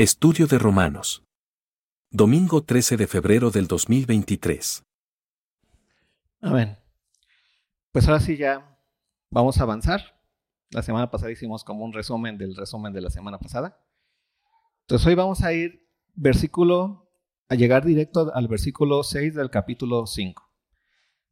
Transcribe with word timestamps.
Estudio 0.00 0.46
de 0.46 0.58
Romanos. 0.58 1.26
Domingo 2.10 2.64
13 2.64 2.96
de 2.96 3.06
febrero 3.06 3.50
del 3.50 3.66
2023. 3.66 4.82
Amén. 6.40 6.78
Pues 7.92 8.08
ahora 8.08 8.20
sí 8.20 8.38
ya 8.38 8.80
vamos 9.28 9.60
a 9.60 9.64
avanzar. 9.64 10.18
La 10.70 10.80
semana 10.80 11.10
pasada 11.10 11.32
hicimos 11.32 11.64
como 11.64 11.84
un 11.84 11.92
resumen 11.92 12.38
del 12.38 12.56
resumen 12.56 12.94
de 12.94 13.02
la 13.02 13.10
semana 13.10 13.38
pasada. 13.38 13.78
Entonces 14.84 15.06
hoy 15.06 15.16
vamos 15.16 15.42
a 15.42 15.52
ir 15.52 15.86
versículo, 16.14 17.12
a 17.50 17.54
llegar 17.54 17.84
directo 17.84 18.32
al 18.34 18.48
versículo 18.48 19.02
6 19.02 19.34
del 19.34 19.50
capítulo 19.50 20.06
5. 20.06 20.42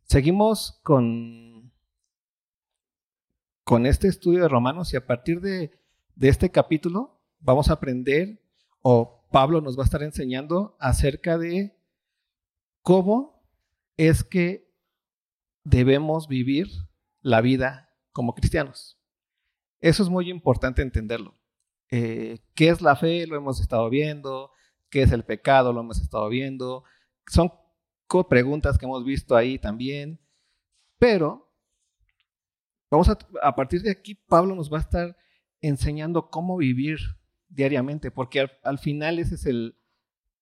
Seguimos 0.02 0.78
con, 0.82 1.72
con 3.64 3.86
este 3.86 4.08
estudio 4.08 4.42
de 4.42 4.48
Romanos 4.48 4.92
y 4.92 4.98
a 4.98 5.06
partir 5.06 5.40
de, 5.40 5.70
de 6.16 6.28
este 6.28 6.50
capítulo 6.50 7.18
vamos 7.40 7.70
a 7.70 7.72
aprender 7.72 8.46
o 8.82 9.26
Pablo 9.30 9.60
nos 9.60 9.78
va 9.78 9.82
a 9.82 9.84
estar 9.84 10.02
enseñando 10.02 10.76
acerca 10.78 11.38
de 11.38 11.76
cómo 12.82 13.42
es 13.96 14.24
que 14.24 14.72
debemos 15.64 16.28
vivir 16.28 16.68
la 17.20 17.40
vida 17.40 17.94
como 18.12 18.34
cristianos. 18.34 18.98
Eso 19.80 20.02
es 20.02 20.08
muy 20.08 20.30
importante 20.30 20.82
entenderlo. 20.82 21.38
Eh, 21.90 22.38
¿Qué 22.54 22.68
es 22.68 22.80
la 22.80 22.96
fe? 22.96 23.26
Lo 23.26 23.36
hemos 23.36 23.60
estado 23.60 23.88
viendo. 23.90 24.50
¿Qué 24.90 25.02
es 25.02 25.12
el 25.12 25.24
pecado? 25.24 25.72
Lo 25.72 25.80
hemos 25.80 26.00
estado 26.00 26.28
viendo. 26.28 26.84
Son 27.26 27.52
preguntas 28.28 28.78
que 28.78 28.86
hemos 28.86 29.04
visto 29.04 29.36
ahí 29.36 29.58
también. 29.58 30.18
Pero 30.98 31.52
vamos 32.90 33.08
a, 33.08 33.18
a 33.42 33.54
partir 33.54 33.82
de 33.82 33.90
aquí, 33.90 34.14
Pablo 34.14 34.54
nos 34.54 34.72
va 34.72 34.78
a 34.78 34.82
estar 34.82 35.16
enseñando 35.60 36.30
cómo 36.30 36.56
vivir 36.56 36.98
diariamente, 37.48 38.10
porque 38.10 38.48
al, 38.62 38.78
final 38.78 39.18
ese 39.18 39.34
es 39.36 39.46
el, 39.46 39.78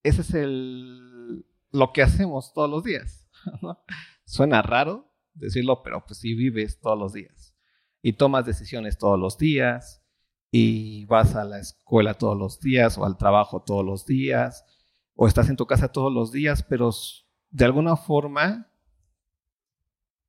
ese 0.03 0.21
es 0.21 0.33
el, 0.33 1.45
lo 1.71 1.93
que 1.93 2.01
hacemos 2.01 2.53
todos 2.53 2.69
los 2.69 2.83
días. 2.83 3.27
Suena 4.25 4.61
raro 4.61 5.11
decirlo, 5.33 5.83
pero 5.83 6.05
pues 6.05 6.19
si 6.19 6.33
vives 6.33 6.79
todos 6.79 6.97
los 6.97 7.13
días 7.13 7.55
y 8.01 8.13
tomas 8.13 8.45
decisiones 8.45 8.97
todos 8.97 9.19
los 9.19 9.37
días 9.37 10.03
y 10.51 11.05
vas 11.05 11.35
a 11.35 11.43
la 11.43 11.59
escuela 11.59 12.13
todos 12.13 12.37
los 12.37 12.59
días 12.59 12.97
o 12.97 13.05
al 13.05 13.17
trabajo 13.17 13.61
todos 13.61 13.85
los 13.85 14.05
días 14.05 14.65
o 15.15 15.27
estás 15.27 15.49
en 15.49 15.57
tu 15.57 15.65
casa 15.65 15.91
todos 15.91 16.13
los 16.13 16.31
días, 16.31 16.63
pero 16.63 16.91
de 17.49 17.65
alguna 17.65 17.95
forma 17.95 18.71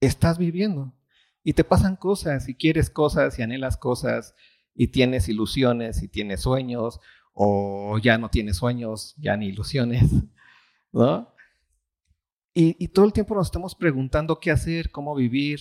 estás 0.01 0.39
viviendo 0.39 0.95
y 1.43 1.53
te 1.53 1.65
pasan 1.65 1.97
cosas 1.97 2.49
y 2.49 2.55
quieres 2.55 2.91
cosas 2.91 3.39
y 3.39 3.43
anhelas 3.43 3.77
cosas 3.77 4.35
y 4.75 4.89
tienes 4.89 5.29
ilusiones 5.29 6.03
y 6.03 6.09
tienes 6.09 6.41
sueños, 6.43 7.01
o 7.33 7.99
ya 7.99 8.19
no 8.19 8.31
tienes 8.31 8.57
sueños, 8.57 9.15
ya 9.19 9.37
ni 9.37 9.47
ilusiones, 9.47 10.11
¿no? 10.93 11.35
Y, 12.55 12.77
y 12.83 12.89
todo 12.89 13.05
el 13.05 13.13
tiempo 13.13 13.35
nos 13.35 13.47
estamos 13.47 13.75
preguntando 13.75 14.41
qué 14.41 14.51
hacer, 14.51 14.91
cómo 14.91 15.15
vivir. 15.15 15.61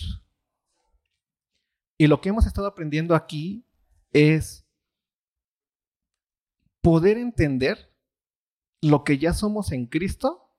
Y 1.96 2.06
lo 2.06 2.20
que 2.20 2.30
hemos 2.30 2.46
estado 2.46 2.66
aprendiendo 2.66 3.14
aquí 3.14 3.64
es 4.12 4.66
poder 6.80 7.18
entender 7.18 7.92
lo 8.80 9.04
que 9.04 9.18
ya 9.18 9.32
somos 9.32 9.72
en 9.72 9.86
Cristo, 9.86 10.54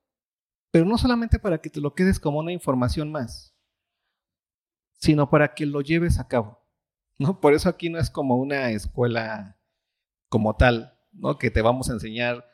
pero 0.71 0.85
no 0.85 0.97
solamente 0.97 1.39
para 1.39 1.59
que 1.59 1.69
te 1.69 1.81
lo 1.81 1.95
quedes 1.95 2.19
como 2.19 2.39
una 2.39 2.51
información 2.51 3.11
más, 3.11 3.55
sino 4.97 5.29
para 5.29 5.53
que 5.53 5.65
lo 5.65 5.81
lleves 5.81 6.19
a 6.19 6.27
cabo. 6.27 6.58
¿No? 7.19 7.39
Por 7.39 7.53
eso 7.53 7.69
aquí 7.69 7.89
no 7.89 7.99
es 7.99 8.09
como 8.09 8.37
una 8.37 8.71
escuela 8.71 9.59
como 10.29 10.55
tal, 10.55 10.97
¿no? 11.11 11.37
Que 11.37 11.51
te 11.51 11.61
vamos 11.61 11.89
a 11.89 11.93
enseñar 11.93 12.45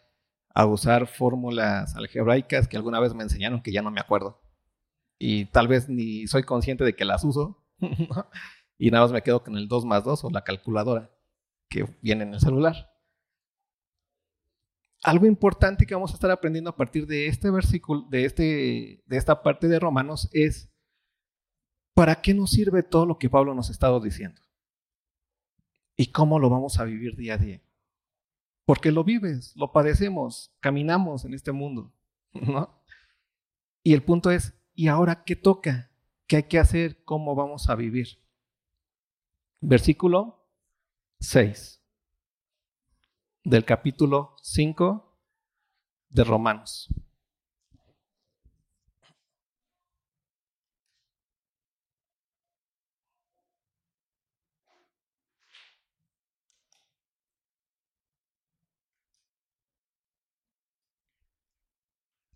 a 0.53 0.66
usar 0.66 1.08
fórmulas 1.08 1.95
algebraicas 1.95 2.67
que 2.67 2.77
alguna 2.77 2.99
vez 2.99 3.13
me 3.13 3.23
enseñaron 3.23 3.61
que 3.61 3.71
ya 3.71 3.81
no 3.81 3.91
me 3.91 4.02
acuerdo. 4.02 4.41
Y 5.19 5.45
tal 5.45 5.67
vez 5.67 5.88
ni 5.88 6.27
soy 6.27 6.43
consciente 6.43 6.83
de 6.83 6.95
que 6.95 7.05
las 7.05 7.23
uso. 7.23 7.64
y 8.77 8.89
nada 8.92 9.05
más 9.05 9.11
me 9.11 9.21
quedo 9.21 9.43
con 9.43 9.58
el 9.58 9.67
2 9.67 9.86
más 9.86 10.03
2 10.03 10.23
o 10.26 10.30
la 10.31 10.43
calculadora 10.43 11.11
que 11.70 11.86
viene 12.02 12.23
en 12.23 12.33
el 12.33 12.39
celular. 12.39 12.92
Algo 15.03 15.27
importante 15.27 15.86
que 15.86 15.93
vamos 15.93 16.11
a 16.11 16.15
estar 16.15 16.32
aprendiendo 16.32 16.70
a 16.71 16.76
partir 16.76 17.05
de 17.05 17.27
este 17.27 17.52
versículo, 17.52 18.08
de, 18.09 18.26
este, 18.26 19.03
de 19.05 19.17
esta 19.17 19.43
parte 19.43 19.67
de 19.67 19.80
Romanos, 19.80 20.30
es 20.32 20.71
¿para 21.93 22.21
qué 22.21 22.33
nos 22.33 22.52
sirve 22.52 22.82
todo 22.82 23.05
lo 23.05 23.20
que 23.20 23.30
Pablo 23.30 23.53
nos 23.53 23.70
ha 23.70 23.71
estado 23.71 23.99
diciendo? 23.99 24.42
¿Y 25.98 26.08
cómo 26.08 26.39
lo 26.39 26.50
vamos 26.50 26.80
a 26.80 26.83
vivir 26.83 27.16
día 27.16 27.36
a 27.36 27.38
día? 27.38 27.61
Porque 28.66 28.92
lo 28.92 29.04
vives, 29.04 29.56
lo 29.56 29.72
padecemos, 29.72 30.54
caminamos 30.60 31.23
en 31.26 31.33
este 31.33 31.52
mundo, 31.52 31.94
¿no? 32.33 32.82
Y 33.83 33.94
el 33.94 34.04
punto 34.04 34.32
es, 34.32 34.54
¿y 34.73 34.88
ahora 34.88 35.23
qué 35.23 35.36
toca? 35.36 35.92
¿Qué 36.28 36.38
hay 36.38 36.44
que 36.44 36.60
hacer? 36.60 37.04
¿Cómo 37.04 37.36
vamos 37.36 37.70
a 37.70 37.76
vivir? 37.76 38.20
Versículo 39.61 40.50
6 41.20 41.82
del 43.44 43.64
capítulo 43.64 44.36
5 44.42 45.20
de 46.10 46.23
Romanos. 46.23 46.89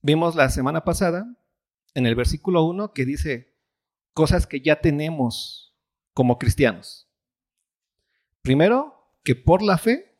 Vimos 0.01 0.35
la 0.35 0.49
semana 0.49 0.83
pasada 0.83 1.35
en 1.93 2.05
el 2.05 2.15
versículo 2.15 2.63
1 2.63 2.93
que 2.93 3.05
dice 3.05 3.53
cosas 4.13 4.47
que 4.47 4.61
ya 4.61 4.79
tenemos 4.79 5.75
como 6.13 6.37
cristianos. 6.37 7.09
Primero, 8.41 8.95
que 9.23 9.35
por 9.35 9.61
la 9.61 9.77
fe 9.77 10.17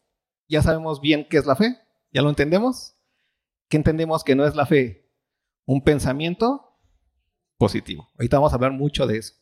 ya 0.47 0.61
sabemos 0.61 0.99
bien 0.99 1.27
qué 1.29 1.37
es 1.37 1.45
la 1.45 1.55
fe, 1.55 1.77
ya 2.11 2.21
lo 2.21 2.29
entendemos. 2.29 2.95
¿Qué 3.69 3.77
entendemos 3.77 4.23
que 4.23 4.35
no 4.35 4.45
es 4.45 4.55
la 4.55 4.65
fe? 4.65 5.09
Un 5.65 5.83
pensamiento 5.83 6.77
positivo. 7.57 8.09
Ahorita 8.15 8.37
vamos 8.37 8.51
a 8.51 8.55
hablar 8.55 8.71
mucho 8.71 9.05
de 9.07 9.17
eso. 9.17 9.35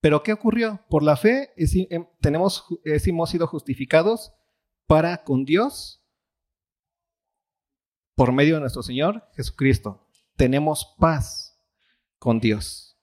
Pero 0.00 0.22
¿qué 0.22 0.32
ocurrió? 0.32 0.84
Por 0.90 1.02
la 1.02 1.16
fe 1.16 1.52
em, 1.56 2.06
tenemos, 2.20 2.66
hemos 2.84 3.30
sido 3.30 3.46
justificados 3.46 4.32
para 4.86 5.22
con 5.22 5.44
Dios 5.44 6.01
por 8.22 8.30
medio 8.30 8.54
de 8.54 8.60
nuestro 8.60 8.84
Señor 8.84 9.28
Jesucristo. 9.34 10.06
Tenemos 10.36 10.94
paz 10.96 11.60
con 12.20 12.38
Dios. 12.38 12.96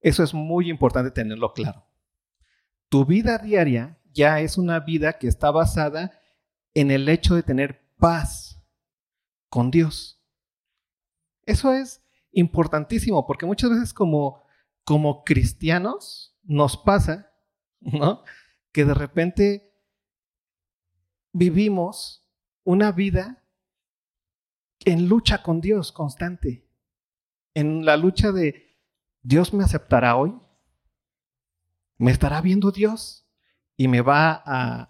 Eso 0.00 0.22
es 0.22 0.32
muy 0.32 0.70
importante 0.70 1.10
tenerlo 1.10 1.54
claro. 1.54 1.88
Tu 2.88 3.04
vida 3.04 3.38
diaria 3.38 3.98
ya 4.12 4.38
es 4.38 4.56
una 4.58 4.78
vida 4.78 5.14
que 5.14 5.26
está 5.26 5.50
basada 5.50 6.12
en 6.72 6.92
el 6.92 7.08
hecho 7.08 7.34
de 7.34 7.42
tener 7.42 7.84
paz 7.98 8.62
con 9.48 9.72
Dios. 9.72 10.22
Eso 11.46 11.72
es 11.72 12.04
importantísimo 12.30 13.26
porque 13.26 13.46
muchas 13.46 13.70
veces 13.70 13.92
como, 13.92 14.40
como 14.84 15.24
cristianos 15.24 16.38
nos 16.44 16.76
pasa, 16.76 17.32
¿no? 17.80 18.22
Que 18.70 18.84
de 18.84 18.94
repente 18.94 19.74
vivimos 21.32 22.24
una 22.62 22.92
vida 22.92 23.39
en 24.84 25.08
lucha 25.08 25.42
con 25.42 25.60
Dios 25.60 25.92
constante, 25.92 26.66
en 27.54 27.84
la 27.84 27.96
lucha 27.96 28.32
de 28.32 28.78
Dios 29.22 29.52
me 29.52 29.64
aceptará 29.64 30.16
hoy, 30.16 30.34
me 31.98 32.10
estará 32.10 32.40
viendo 32.40 32.70
Dios 32.70 33.28
y 33.76 33.88
me 33.88 34.00
va 34.00 34.42
a, 34.46 34.86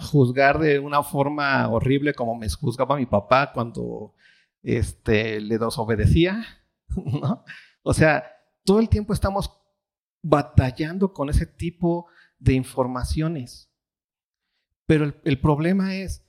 juzgar 0.00 0.60
de 0.60 0.78
una 0.78 1.02
forma 1.02 1.68
horrible 1.68 2.14
como 2.14 2.36
me 2.36 2.48
juzgaba 2.48 2.96
mi 2.96 3.06
papá 3.06 3.52
cuando 3.52 4.14
este, 4.62 5.40
le 5.40 5.58
desobedecía. 5.58 6.46
¿no? 6.88 7.44
O 7.82 7.92
sea, 7.92 8.24
todo 8.64 8.78
el 8.78 8.88
tiempo 8.88 9.12
estamos 9.12 9.50
batallando 10.22 11.12
con 11.12 11.28
ese 11.28 11.44
tipo 11.44 12.06
de 12.38 12.52
informaciones. 12.52 13.68
Pero 14.86 15.12
el 15.24 15.40
problema 15.40 15.96
es, 15.96 16.27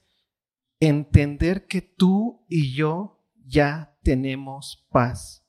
entender 0.79 1.67
que 1.67 1.81
tú 1.81 2.45
y 2.47 2.73
yo 2.73 3.19
ya 3.45 3.97
tenemos 4.03 4.87
paz 4.89 5.45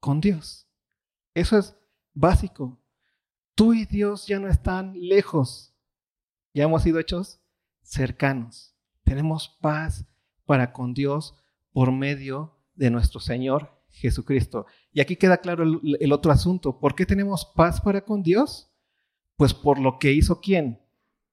con 0.00 0.20
Dios. 0.20 0.68
Eso 1.34 1.58
es 1.58 1.76
básico. 2.12 2.80
Tú 3.54 3.74
y 3.74 3.84
Dios 3.84 4.26
ya 4.26 4.38
no 4.38 4.48
están 4.48 4.94
lejos. 4.98 5.74
Ya 6.54 6.64
hemos 6.64 6.82
sido 6.82 6.98
hechos 6.98 7.40
cercanos. 7.82 8.74
Tenemos 9.04 9.48
paz 9.60 10.06
para 10.44 10.72
con 10.72 10.94
Dios 10.94 11.34
por 11.72 11.92
medio 11.92 12.58
de 12.74 12.90
nuestro 12.90 13.20
Señor 13.20 13.80
Jesucristo. 13.90 14.66
Y 14.92 15.00
aquí 15.00 15.16
queda 15.16 15.38
claro 15.38 15.62
el, 15.62 16.12
otro 16.12 16.32
asunto. 16.32 16.80
¿Por 16.80 16.94
qué 16.94 17.06
tenemos 17.06 17.44
paz 17.44 17.80
para 17.80 18.04
con 18.04 18.22
Dios? 18.22 18.70
Pues 19.36 19.54
por 19.54 19.78
lo 19.78 19.98
que 19.98 20.12
hizo 20.12 20.40
quién? 20.40 20.80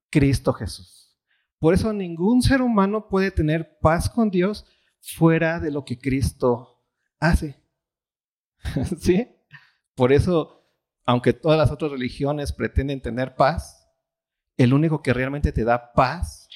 Cristo 0.09 0.53
Jesús 0.53 1.08
Por 1.59 1.73
eso 1.73 1.91
ningún 1.91 2.41
ser 2.41 2.61
humano 2.61 3.09
puede 3.09 3.31
tener 3.31 3.77
paz 3.79 4.09
con 4.09 4.29
Dios 4.29 4.65
fuera 5.01 5.59
de 5.59 5.71
lo 5.71 5.83
que 5.83 5.99
Cristo 5.99 6.85
hace. 7.19 7.61
¿Sí? 8.99 9.27
Por 9.93 10.13
eso, 10.13 10.65
aunque 11.05 11.33
todas 11.33 11.57
las 11.57 11.71
otras 11.71 11.91
religiones 11.91 12.53
pretenden 12.53 13.01
tener 13.01 13.35
paz, 13.35 13.87
el 14.57 14.73
único 14.73 15.01
que 15.01 15.13
realmente 15.13 15.51
te 15.51 15.63
da 15.63 15.91
paz 15.93 16.47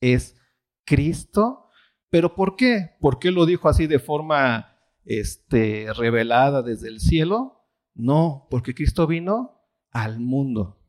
es 0.00 0.36
Cristo. 0.84 1.68
¿Pero 2.08 2.34
por 2.34 2.56
qué? 2.56 2.96
¿Por 3.00 3.18
qué 3.18 3.30
lo 3.30 3.46
dijo 3.46 3.68
así 3.68 3.86
de 3.86 3.98
forma 3.98 4.76
este, 5.04 5.92
revelada 5.92 6.62
desde 6.62 6.88
el 6.88 7.00
cielo? 7.00 7.68
No, 7.94 8.46
porque 8.50 8.74
Cristo 8.74 9.06
vino 9.06 9.60
al 9.90 10.20
mundo 10.20 10.80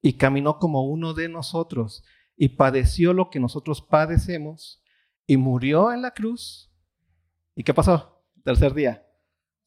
y 0.00 0.14
caminó 0.14 0.58
como 0.58 0.88
uno 0.88 1.14
de 1.14 1.28
nosotros 1.28 2.04
y 2.38 2.50
padeció 2.50 3.12
lo 3.12 3.28
que 3.28 3.40
nosotros 3.40 3.82
padecemos 3.82 4.80
y 5.26 5.36
murió 5.36 5.92
en 5.92 6.02
la 6.02 6.12
cruz. 6.12 6.72
¿Y 7.54 7.64
qué 7.64 7.74
pasó? 7.74 8.24
Tercer 8.44 8.72
día. 8.72 9.04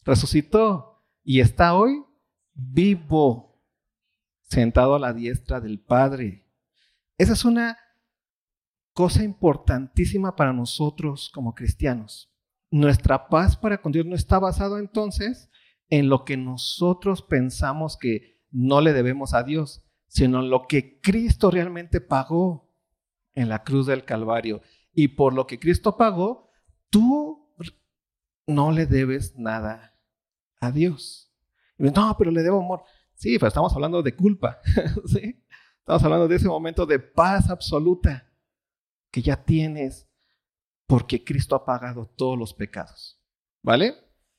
Resucitó 0.03 1.03
y 1.21 1.41
está 1.41 1.75
hoy 1.75 2.03
vivo, 2.53 3.61
sentado 4.43 4.95
a 4.95 4.99
la 4.99 5.13
diestra 5.13 5.59
del 5.59 5.81
Padre. 5.81 6.47
Esa 7.17 7.33
es 7.33 7.43
una 7.43 7.77
cosa 8.93 9.23
importantísima 9.23 10.35
para 10.35 10.53
nosotros 10.53 11.29
como 11.33 11.53
cristianos. 11.53 12.33
Nuestra 12.71 13.27
paz 13.27 13.57
para 13.57 13.81
con 13.81 13.91
Dios 13.91 14.05
no 14.05 14.15
está 14.15 14.39
basado 14.39 14.79
entonces 14.79 15.49
en 15.89 16.07
lo 16.07 16.23
que 16.23 16.37
nosotros 16.37 17.21
pensamos 17.21 17.97
que 17.97 18.41
no 18.49 18.79
le 18.79 18.93
debemos 18.93 19.33
a 19.33 19.43
Dios, 19.43 19.83
sino 20.11 20.41
lo 20.41 20.67
que 20.67 20.99
Cristo 20.99 21.49
realmente 21.49 22.01
pagó 22.01 22.69
en 23.33 23.47
la 23.47 23.63
cruz 23.63 23.87
del 23.87 24.03
Calvario. 24.03 24.61
Y 24.91 25.07
por 25.07 25.33
lo 25.33 25.47
que 25.47 25.57
Cristo 25.57 25.95
pagó, 25.95 26.51
tú 26.89 27.49
no 28.45 28.73
le 28.73 28.85
debes 28.87 29.37
nada 29.37 29.97
a 30.59 30.69
Dios. 30.69 31.33
no, 31.77 32.15
pero 32.17 32.29
le 32.29 32.43
debo 32.43 32.59
amor. 32.59 32.83
Sí, 33.13 33.39
pero 33.39 33.47
estamos 33.47 33.73
hablando 33.73 34.03
de 34.03 34.13
culpa. 34.13 34.59
¿sí? 35.05 35.41
Estamos 35.79 36.03
hablando 36.03 36.27
de 36.27 36.35
ese 36.35 36.47
momento 36.49 36.85
de 36.85 36.99
paz 36.99 37.49
absoluta 37.49 38.29
que 39.11 39.21
ya 39.21 39.41
tienes 39.41 40.09
porque 40.87 41.23
Cristo 41.23 41.55
ha 41.55 41.63
pagado 41.63 42.05
todos 42.17 42.37
los 42.37 42.53
pecados. 42.53 43.17
¿Vale? 43.63 43.95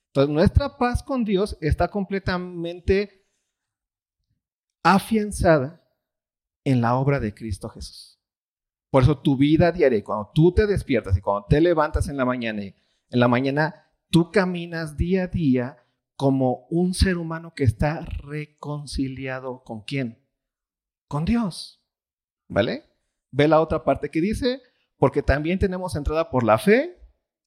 Entonces, 0.08 0.34
nuestra 0.34 0.76
paz 0.76 1.02
con 1.02 1.24
Dios 1.24 1.56
está 1.62 1.88
completamente 1.88 3.21
afianzada 4.82 5.82
en 6.64 6.80
la 6.80 6.96
obra 6.96 7.20
de 7.20 7.34
Cristo 7.34 7.68
Jesús. 7.68 8.20
Por 8.90 9.04
eso 9.04 9.18
tu 9.18 9.36
vida 9.36 9.72
diaria, 9.72 10.04
cuando 10.04 10.30
tú 10.34 10.52
te 10.52 10.66
despiertas 10.66 11.16
y 11.16 11.20
cuando 11.20 11.46
te 11.48 11.60
levantas 11.60 12.08
en 12.08 12.16
la 12.16 12.24
mañana, 12.24 12.62
en 12.62 12.76
la 13.10 13.28
mañana 13.28 13.86
tú 14.10 14.30
caminas 14.30 14.96
día 14.96 15.24
a 15.24 15.26
día 15.28 15.76
como 16.16 16.66
un 16.70 16.94
ser 16.94 17.16
humano 17.16 17.54
que 17.54 17.64
está 17.64 18.00
reconciliado 18.00 19.64
con 19.64 19.82
quién? 19.82 20.22
Con 21.08 21.24
Dios. 21.24 21.82
¿Vale? 22.48 22.84
Ve 23.30 23.48
la 23.48 23.60
otra 23.60 23.82
parte 23.82 24.10
que 24.10 24.20
dice, 24.20 24.60
porque 24.98 25.22
también 25.22 25.58
tenemos 25.58 25.96
entrada 25.96 26.28
por 26.28 26.44
la 26.44 26.58
fe 26.58 26.98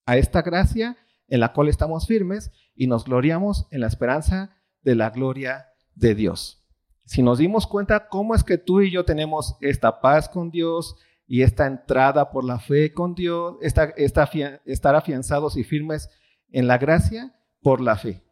a 0.08 0.18
esta 0.18 0.42
gracia 0.42 0.98
en 1.28 1.40
la 1.40 1.54
cual 1.54 1.70
estamos 1.70 2.08
firmes 2.08 2.52
y 2.74 2.88
nos 2.88 3.06
gloriamos 3.06 3.68
en 3.70 3.82
la 3.82 3.88
esperanza 3.88 4.58
de 4.82 4.96
la 4.96 5.12
gloria 5.12 5.68
de 5.94 6.16
Dios 6.16 6.65
si 7.06 7.22
nos 7.22 7.38
dimos 7.38 7.68
cuenta 7.68 8.08
cómo 8.08 8.34
es 8.34 8.44
que 8.44 8.58
tú 8.58 8.82
y 8.82 8.92
yo 8.92 9.06
tenemos 9.06 9.56
esta 9.62 10.02
paz 10.02 10.28
con 10.28 10.50
Dios 10.50 10.96
y 11.28 11.44
esta 11.44 11.68
entrada 11.68 12.32
por 12.32 12.44
la 12.44 12.60
fe 12.60 12.94
con 12.94 13.14
Dios, 13.14 13.56
esta, 13.62 13.94
estar 13.96 14.96
afianzados 14.96 15.56
y 15.56 15.64
firmes 15.64 16.10
en 16.52 16.68
la 16.68 16.78
gracia 16.78 17.36
por 17.62 17.80
la 17.80 17.96
fe. 17.96 18.24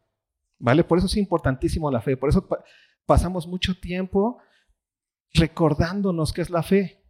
¿Vale? 0.58 0.82
Por 0.84 0.98
eso 0.98 1.06
es 1.06 1.16
importantísimo 1.16 1.90
la 1.90 2.00
fe. 2.00 2.16
Por 2.16 2.28
eso 2.28 2.48
pasamos 3.06 3.46
mucho 3.46 3.78
tiempo 3.78 4.38
recordándonos 5.32 6.32
qué 6.32 6.42
es 6.42 6.50
la 6.50 6.62
fe. 6.62 7.04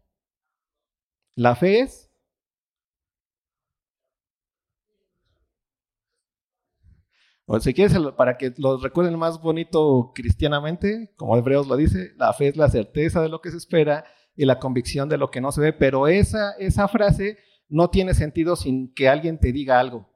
La 1.34 1.56
fe 1.56 1.80
es 1.80 2.10
O 7.46 7.60
si 7.60 7.74
quieres, 7.74 7.96
para 8.16 8.38
que 8.38 8.54
lo 8.56 8.78
recuerden 8.78 9.18
más 9.18 9.40
bonito 9.40 10.12
cristianamente, 10.14 11.12
como 11.16 11.36
Hebreos 11.36 11.66
lo 11.66 11.76
dice, 11.76 12.14
la 12.16 12.32
fe 12.32 12.48
es 12.48 12.56
la 12.56 12.70
certeza 12.70 13.20
de 13.20 13.28
lo 13.28 13.42
que 13.42 13.50
se 13.50 13.58
espera 13.58 14.04
y 14.34 14.46
la 14.46 14.58
convicción 14.58 15.08
de 15.10 15.18
lo 15.18 15.30
que 15.30 15.42
no 15.42 15.52
se 15.52 15.60
ve. 15.60 15.72
Pero 15.74 16.08
esa, 16.08 16.52
esa 16.52 16.88
frase 16.88 17.38
no 17.68 17.90
tiene 17.90 18.14
sentido 18.14 18.56
sin 18.56 18.94
que 18.94 19.10
alguien 19.10 19.38
te 19.38 19.52
diga 19.52 19.78
algo. 19.78 20.08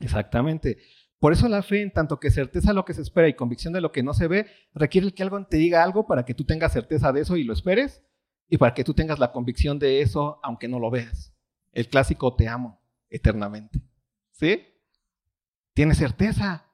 Exactamente. 0.00 0.78
Por 1.20 1.32
eso 1.32 1.48
la 1.48 1.62
fe, 1.62 1.82
en 1.82 1.92
tanto 1.92 2.18
que 2.18 2.30
certeza 2.32 2.68
de 2.68 2.74
lo 2.74 2.84
que 2.84 2.94
se 2.94 3.02
espera 3.02 3.28
y 3.28 3.34
convicción 3.34 3.72
de 3.72 3.80
lo 3.80 3.92
que 3.92 4.02
no 4.02 4.12
se 4.12 4.26
ve, 4.26 4.46
requiere 4.74 5.12
que 5.14 5.22
alguien 5.22 5.46
te 5.48 5.56
diga 5.56 5.84
algo 5.84 6.06
para 6.06 6.24
que 6.24 6.34
tú 6.34 6.44
tengas 6.44 6.72
certeza 6.72 7.12
de 7.12 7.20
eso 7.20 7.36
y 7.36 7.44
lo 7.44 7.52
esperes, 7.52 8.02
y 8.48 8.58
para 8.58 8.74
que 8.74 8.84
tú 8.84 8.92
tengas 8.92 9.20
la 9.20 9.30
convicción 9.32 9.78
de 9.78 10.02
eso 10.02 10.40
aunque 10.42 10.68
no 10.68 10.80
lo 10.80 10.90
veas. 10.90 11.32
El 11.72 11.88
clásico 11.88 12.34
te 12.34 12.48
amo 12.48 12.83
eternamente. 13.14 13.80
¿Sí? 14.32 14.66
Tienes 15.72 15.98
certeza 15.98 16.66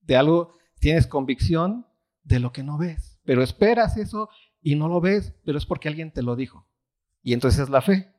de 0.00 0.16
algo, 0.16 0.56
tienes 0.78 1.06
convicción 1.08 1.86
de 2.22 2.38
lo 2.38 2.52
que 2.52 2.62
no 2.62 2.78
ves, 2.78 3.20
pero 3.24 3.42
esperas 3.42 3.96
eso 3.96 4.28
y 4.60 4.76
no 4.76 4.88
lo 4.88 5.00
ves, 5.00 5.34
pero 5.44 5.58
es 5.58 5.66
porque 5.66 5.88
alguien 5.88 6.12
te 6.12 6.22
lo 6.22 6.36
dijo. 6.36 6.68
Y 7.22 7.32
entonces 7.32 7.60
es 7.60 7.68
la 7.68 7.82
fe. 7.82 8.12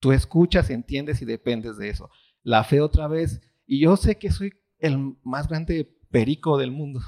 Tú 0.00 0.12
escuchas, 0.12 0.70
entiendes 0.70 1.22
y 1.22 1.24
dependes 1.24 1.76
de 1.78 1.90
eso. 1.90 2.10
La 2.42 2.64
fe 2.64 2.80
otra 2.80 3.06
vez, 3.06 3.40
y 3.66 3.80
yo 3.80 3.96
sé 3.96 4.18
que 4.18 4.32
soy 4.32 4.52
el 4.78 5.16
más 5.22 5.46
grande 5.48 5.96
perico 6.10 6.58
del 6.58 6.72
mundo, 6.72 7.00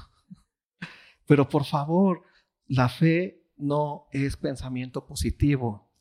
pero 1.27 1.49
por 1.49 1.65
favor, 1.65 2.23
la 2.67 2.87
fe 2.87 3.43
no 3.57 4.07
es 4.11 4.37
pensamiento 4.37 5.05
positivo. 5.05 5.91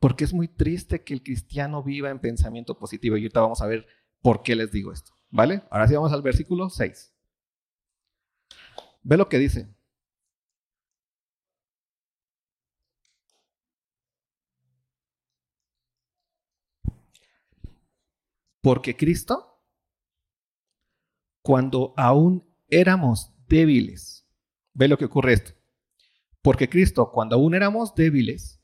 Porque 0.00 0.24
es 0.24 0.32
muy 0.32 0.48
triste 0.48 1.04
que 1.04 1.14
el 1.14 1.22
cristiano 1.22 1.82
viva 1.82 2.10
en 2.10 2.18
pensamiento 2.18 2.78
positivo. 2.78 3.16
Y 3.16 3.20
ahorita 3.20 3.42
vamos 3.42 3.60
a 3.60 3.66
ver 3.66 3.86
por 4.22 4.42
qué 4.42 4.56
les 4.56 4.72
digo 4.72 4.92
esto. 4.92 5.12
¿Vale? 5.30 5.62
Ahora 5.70 5.86
sí 5.86 5.94
vamos 5.94 6.12
al 6.12 6.22
versículo 6.22 6.70
6. 6.70 7.14
Ve 9.02 9.16
lo 9.16 9.28
que 9.28 9.38
dice. 9.38 9.68
Porque 18.62 18.96
Cristo, 18.96 19.62
cuando 21.42 21.94
aún 21.96 22.46
éramos 22.68 23.32
débiles, 23.48 24.26
ve 24.74 24.88
lo 24.88 24.98
que 24.98 25.06
ocurre 25.06 25.34
esto. 25.34 25.52
Porque 26.42 26.68
Cristo, 26.68 27.10
cuando 27.10 27.36
aún 27.36 27.54
éramos 27.54 27.94
débiles, 27.94 28.59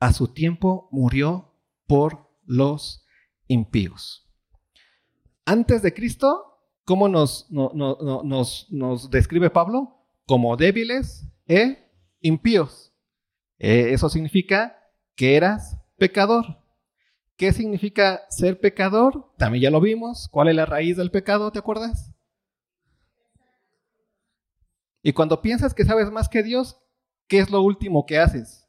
a 0.00 0.12
su 0.12 0.28
tiempo 0.28 0.88
murió 0.92 1.54
por 1.86 2.28
los 2.44 3.04
impíos. 3.46 4.28
Antes 5.44 5.82
de 5.82 5.94
Cristo, 5.94 6.58
¿cómo 6.84 7.08
nos, 7.08 7.48
nos, 7.50 9.10
describe 9.10 9.50
Pablo? 9.50 9.96
Como 10.26 10.56
débiles 10.56 11.26
e 11.46 11.90
impíos. 12.20 12.92
Eh, 13.58 13.92
eso 13.92 14.08
significa 14.08 14.78
que 15.16 15.36
eras 15.36 15.78
pecador. 15.96 16.62
¿Qué 17.36 17.52
significa 17.52 18.22
ser 18.28 18.60
pecador? 18.60 19.32
También 19.38 19.62
ya 19.62 19.70
lo 19.70 19.80
vimos. 19.80 20.28
¿Cuál 20.30 20.48
es 20.48 20.56
la 20.56 20.66
raíz 20.66 20.96
del 20.96 21.10
pecado? 21.10 21.50
¿Te 21.50 21.60
acuerdas? 21.60 22.12
Y 25.02 25.12
cuando 25.12 25.40
piensas 25.40 25.72
que 25.72 25.84
sabes 25.84 26.10
más 26.10 26.28
que 26.28 26.42
Dios, 26.42 26.78
¿qué 27.26 27.38
es 27.38 27.50
lo 27.50 27.62
último 27.62 28.04
que 28.04 28.18
haces? 28.18 28.67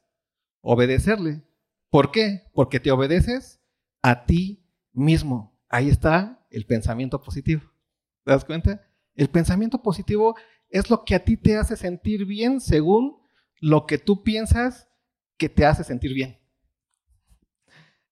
Obedecerle. 0.60 1.42
¿Por 1.88 2.10
qué? 2.10 2.44
Porque 2.54 2.80
te 2.80 2.90
obedeces 2.90 3.60
a 4.02 4.24
ti 4.24 4.64
mismo. 4.92 5.58
Ahí 5.68 5.88
está 5.88 6.46
el 6.50 6.66
pensamiento 6.66 7.20
positivo. 7.20 7.62
¿Te 8.24 8.32
das 8.32 8.44
cuenta? 8.44 8.86
El 9.14 9.28
pensamiento 9.28 9.82
positivo 9.82 10.36
es 10.68 10.88
lo 10.90 11.04
que 11.04 11.14
a 11.14 11.24
ti 11.24 11.36
te 11.36 11.56
hace 11.56 11.76
sentir 11.76 12.24
bien 12.26 12.60
según 12.60 13.20
lo 13.60 13.86
que 13.86 13.98
tú 13.98 14.22
piensas 14.22 14.88
que 15.36 15.48
te 15.48 15.66
hace 15.66 15.84
sentir 15.84 16.14
bien. 16.14 16.38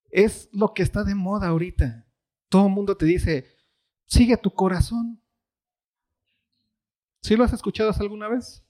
Es 0.09 0.49
lo 0.51 0.73
que 0.73 0.83
está 0.83 1.03
de 1.03 1.15
moda 1.15 1.47
ahorita. 1.47 2.07
Todo 2.49 2.67
el 2.67 2.73
mundo 2.73 2.97
te 2.97 3.05
dice, 3.05 3.45
sigue 4.05 4.35
tu 4.37 4.51
corazón. 4.51 5.21
¿Sí 7.21 7.35
lo 7.35 7.43
has 7.43 7.53
escuchado 7.53 7.91
alguna 7.99 8.27
vez? 8.27 8.63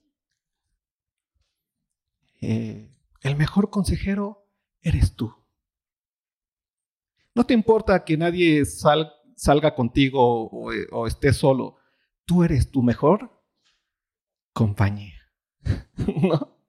Eh, 2.42 2.94
el 3.22 3.36
mejor 3.36 3.70
consejero 3.70 4.48
eres 4.82 5.16
tú. 5.16 5.34
No 7.36 7.46
te 7.46 7.54
importa 7.54 8.04
que 8.04 8.18
nadie 8.18 8.64
salga 8.66 9.76
contigo 9.76 10.50
o, 10.50 11.08
esté 11.08 11.34
solo. 11.34 11.78
Tú 12.26 12.44
eres 12.44 12.70
tu 12.72 12.82
mejor 12.82 13.44
compañía. 14.54 15.16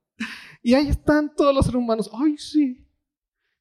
Y 0.62 0.74
ahí 0.74 0.88
están 0.88 1.34
todos 1.34 1.54
los 1.54 1.64
seres 1.64 1.80
humanos. 1.80 2.10
Ay, 2.12 2.36
sí. 2.36 2.86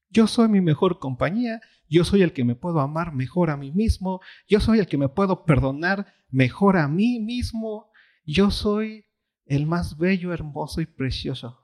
Yo 0.10 0.28
soy 0.28 0.50
mi 0.50 0.62
mejor 0.62 1.00
compañía. 1.00 1.62
Yo 1.88 2.04
soy 2.04 2.22
el 2.22 2.34
que 2.34 2.44
me 2.44 2.56
puedo 2.56 2.80
amar 2.80 3.14
mejor 3.14 3.50
a 3.50 3.58
mí 3.58 3.72
mismo. 3.72 4.20
Yo 4.48 4.60
soy 4.60 4.80
el 4.80 4.88
que 4.88 4.98
me 4.98 5.10
puedo 5.10 5.46
perdonar 5.46 6.14
mejor 6.30 6.78
a 6.78 6.88
mí 6.88 7.20
mismo. 7.20 7.90
Yo 8.26 8.52
soy 8.52 9.06
el 9.46 9.66
más 9.66 9.98
bello, 9.98 10.34
hermoso 10.34 10.82
y 10.82 10.86
precioso. 10.86 11.59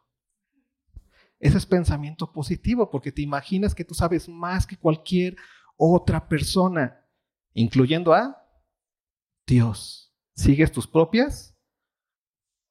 Ese 1.45 1.59
es 1.59 1.67
pensamiento 1.67 2.33
positivo 2.33 2.89
porque 2.89 3.11
te 3.11 3.21
imaginas 3.21 3.75
que 3.75 3.85
tú 3.85 3.93
sabes 3.93 4.27
más 4.27 4.65
que 4.65 4.79
cualquier 4.79 5.35
otra 5.77 6.27
persona, 6.27 7.05
incluyendo 7.53 8.15
a 8.15 8.43
Dios. 9.45 10.11
¿Sigues 10.33 10.71
tus 10.71 10.87
propias 10.87 11.55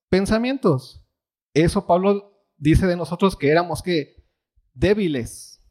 pensamientos? 0.08 1.06
Eso 1.52 1.86
Pablo 1.86 2.48
dice 2.56 2.88
de 2.88 2.96
nosotros 2.96 3.36
que 3.36 3.48
éramos 3.48 3.80
que 3.80 4.26
débiles. 4.72 5.64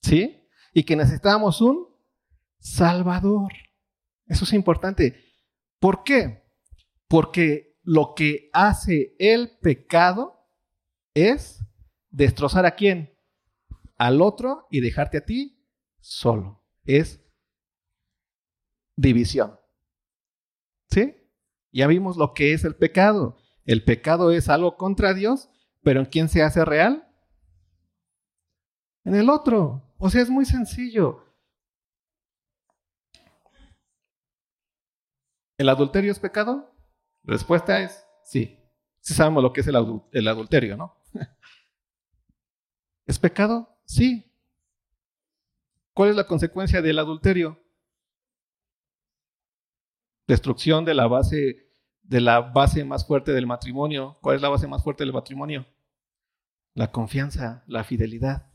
¿Sí? 0.00 0.48
Y 0.72 0.84
que 0.84 0.94
necesitábamos 0.94 1.60
un 1.60 1.88
Salvador. 2.60 3.52
Eso 4.26 4.44
es 4.44 4.52
importante. 4.52 5.24
¿Por 5.80 6.04
qué? 6.04 6.44
Porque 7.08 7.80
lo 7.82 8.14
que 8.14 8.48
hace 8.52 9.16
el 9.18 9.58
pecado 9.58 10.46
es 11.14 11.58
destrozar 12.12 12.64
a 12.66 12.76
quién? 12.76 13.18
Al 13.98 14.22
otro 14.22 14.68
y 14.70 14.80
dejarte 14.80 15.18
a 15.18 15.24
ti 15.24 15.66
solo. 16.00 16.62
Es 16.84 17.20
división. 18.96 19.58
¿Sí? 20.90 21.16
Ya 21.72 21.86
vimos 21.86 22.16
lo 22.16 22.34
que 22.34 22.52
es 22.52 22.64
el 22.64 22.76
pecado. 22.76 23.38
El 23.64 23.84
pecado 23.84 24.30
es 24.30 24.48
algo 24.48 24.76
contra 24.76 25.14
Dios, 25.14 25.50
pero 25.82 26.00
¿en 26.00 26.06
quién 26.06 26.28
se 26.28 26.42
hace 26.42 26.64
real? 26.64 27.08
En 29.04 29.14
el 29.14 29.30
otro. 29.30 29.82
O 29.98 30.10
sea, 30.10 30.22
es 30.22 30.30
muy 30.30 30.44
sencillo. 30.44 31.24
¿El 35.56 35.68
adulterio 35.68 36.10
es 36.12 36.18
pecado? 36.18 36.74
Respuesta 37.22 37.80
es 37.80 38.04
sí. 38.24 38.58
Sí 39.00 39.14
sabemos 39.14 39.42
lo 39.42 39.52
que 39.52 39.62
es 39.62 39.66
el, 39.66 39.76
adulterio, 39.76 40.76
¿no? 40.76 40.96
¿Es 43.06 43.18
pecado? 43.18 43.78
Sí. 43.84 44.30
¿Cuál 45.94 46.10
es 46.10 46.16
la 46.16 46.26
consecuencia 46.26 46.80
del 46.80 46.98
adulterio? 46.98 47.62
Destrucción 50.26 50.84
de 50.84 50.94
la 50.94 51.06
base 51.06 51.72
de 52.02 52.20
la 52.20 52.40
base 52.40 52.84
más 52.84 53.06
fuerte 53.06 53.32
del 53.32 53.46
matrimonio. 53.46 54.18
¿Cuál 54.20 54.36
es 54.36 54.42
la 54.42 54.48
base 54.48 54.66
más 54.66 54.82
fuerte 54.82 55.04
del 55.04 55.12
matrimonio? 55.12 55.66
La 56.74 56.90
confianza, 56.90 57.64
la 57.66 57.84
fidelidad. 57.84 58.50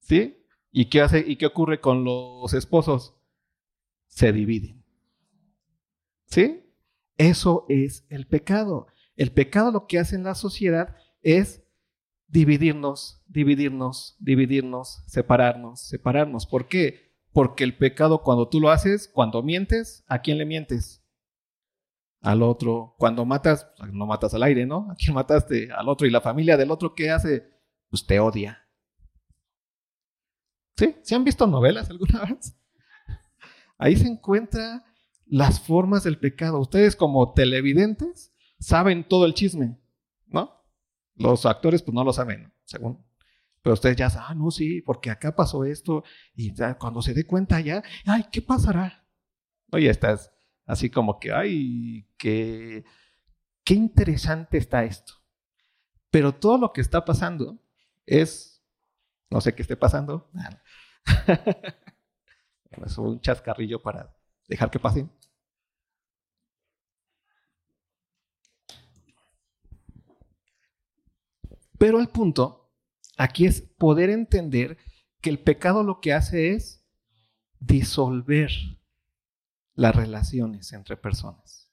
¿Sí? 0.00 0.46
¿Y 0.70 0.86
qué 0.86 1.02
hace 1.02 1.24
y 1.26 1.36
qué 1.36 1.46
ocurre 1.46 1.80
con 1.80 2.04
los 2.04 2.52
esposos? 2.54 3.16
Se 4.06 4.32
dividen. 4.32 4.84
¿Sí? 6.26 6.64
Eso 7.16 7.66
es 7.68 8.06
el 8.08 8.26
pecado. 8.26 8.86
El 9.16 9.32
pecado 9.32 9.72
lo 9.72 9.86
que 9.86 9.98
hace 9.98 10.16
en 10.16 10.24
la 10.24 10.34
sociedad 10.34 10.96
es 11.22 11.62
dividirnos, 12.28 13.22
dividirnos, 13.26 14.16
dividirnos, 14.20 15.02
separarnos, 15.06 15.80
separarnos. 15.80 16.46
¿Por 16.46 16.68
qué? 16.68 17.16
Porque 17.32 17.64
el 17.64 17.76
pecado 17.76 18.22
cuando 18.22 18.48
tú 18.48 18.60
lo 18.60 18.70
haces, 18.70 19.08
cuando 19.08 19.42
mientes, 19.42 20.04
¿a 20.06 20.20
quién 20.20 20.38
le 20.38 20.46
mientes? 20.46 21.02
Al 22.20 22.42
otro. 22.42 22.94
Cuando 22.98 23.24
matas, 23.24 23.68
pues, 23.78 23.92
no 23.92 24.06
matas 24.06 24.34
al 24.34 24.42
aire, 24.42 24.66
¿no? 24.66 24.90
¿A 24.90 24.94
quién 24.94 25.14
mataste? 25.14 25.70
Al 25.72 25.88
otro. 25.88 26.06
¿Y 26.06 26.10
la 26.10 26.20
familia 26.20 26.56
del 26.56 26.70
otro 26.70 26.94
qué 26.94 27.10
hace? 27.10 27.48
Pues 27.90 28.06
te 28.06 28.20
odia. 28.20 28.66
¿Sí? 30.76 30.96
¿Se 31.02 31.14
han 31.14 31.24
visto 31.24 31.46
novelas 31.46 31.90
alguna 31.90 32.24
vez? 32.24 32.56
Ahí 33.78 33.96
se 33.96 34.08
encuentra 34.08 34.84
las 35.26 35.60
formas 35.60 36.04
del 36.04 36.18
pecado. 36.18 36.58
Ustedes 36.58 36.96
como 36.96 37.32
televidentes 37.32 38.32
saben 38.58 39.04
todo 39.04 39.24
el 39.26 39.34
chisme, 39.34 39.78
¿no? 40.26 40.57
Los 41.18 41.46
actores 41.46 41.82
pues 41.82 41.94
no 41.94 42.04
lo 42.04 42.12
saben, 42.12 42.52
según. 42.64 43.04
Pero 43.62 43.74
ustedes 43.74 43.96
ya 43.96 44.08
saben, 44.08 44.26
ah, 44.30 44.34
no, 44.34 44.50
sí, 44.50 44.82
porque 44.82 45.10
acá 45.10 45.34
pasó 45.34 45.64
esto 45.64 46.04
y 46.34 46.52
cuando 46.78 47.02
se 47.02 47.12
dé 47.12 47.26
cuenta 47.26 47.60
ya, 47.60 47.82
ay, 48.06 48.26
¿qué 48.30 48.40
pasará? 48.40 49.04
Oye, 49.72 49.90
estás 49.90 50.30
así 50.64 50.90
como 50.90 51.18
que, 51.18 51.32
ay, 51.32 52.08
qué, 52.16 52.84
qué 53.64 53.74
interesante 53.74 54.58
está 54.58 54.84
esto. 54.84 55.14
Pero 56.10 56.34
todo 56.34 56.58
lo 56.58 56.72
que 56.72 56.80
está 56.80 57.04
pasando 57.04 57.58
es, 58.06 58.62
no 59.28 59.40
sé 59.40 59.54
qué 59.54 59.62
esté 59.62 59.76
pasando, 59.76 60.30
es 62.70 62.98
un 62.98 63.20
chascarrillo 63.20 63.82
para 63.82 64.14
dejar 64.46 64.70
que 64.70 64.78
pase. 64.78 65.08
Pero 71.78 72.00
el 72.00 72.08
punto 72.08 72.70
aquí 73.16 73.46
es 73.46 73.62
poder 73.62 74.10
entender 74.10 74.76
que 75.20 75.30
el 75.30 75.38
pecado 75.38 75.82
lo 75.82 76.00
que 76.00 76.12
hace 76.12 76.52
es 76.52 76.84
disolver 77.60 78.50
las 79.74 79.94
relaciones 79.94 80.72
entre 80.72 80.96
personas. 80.96 81.72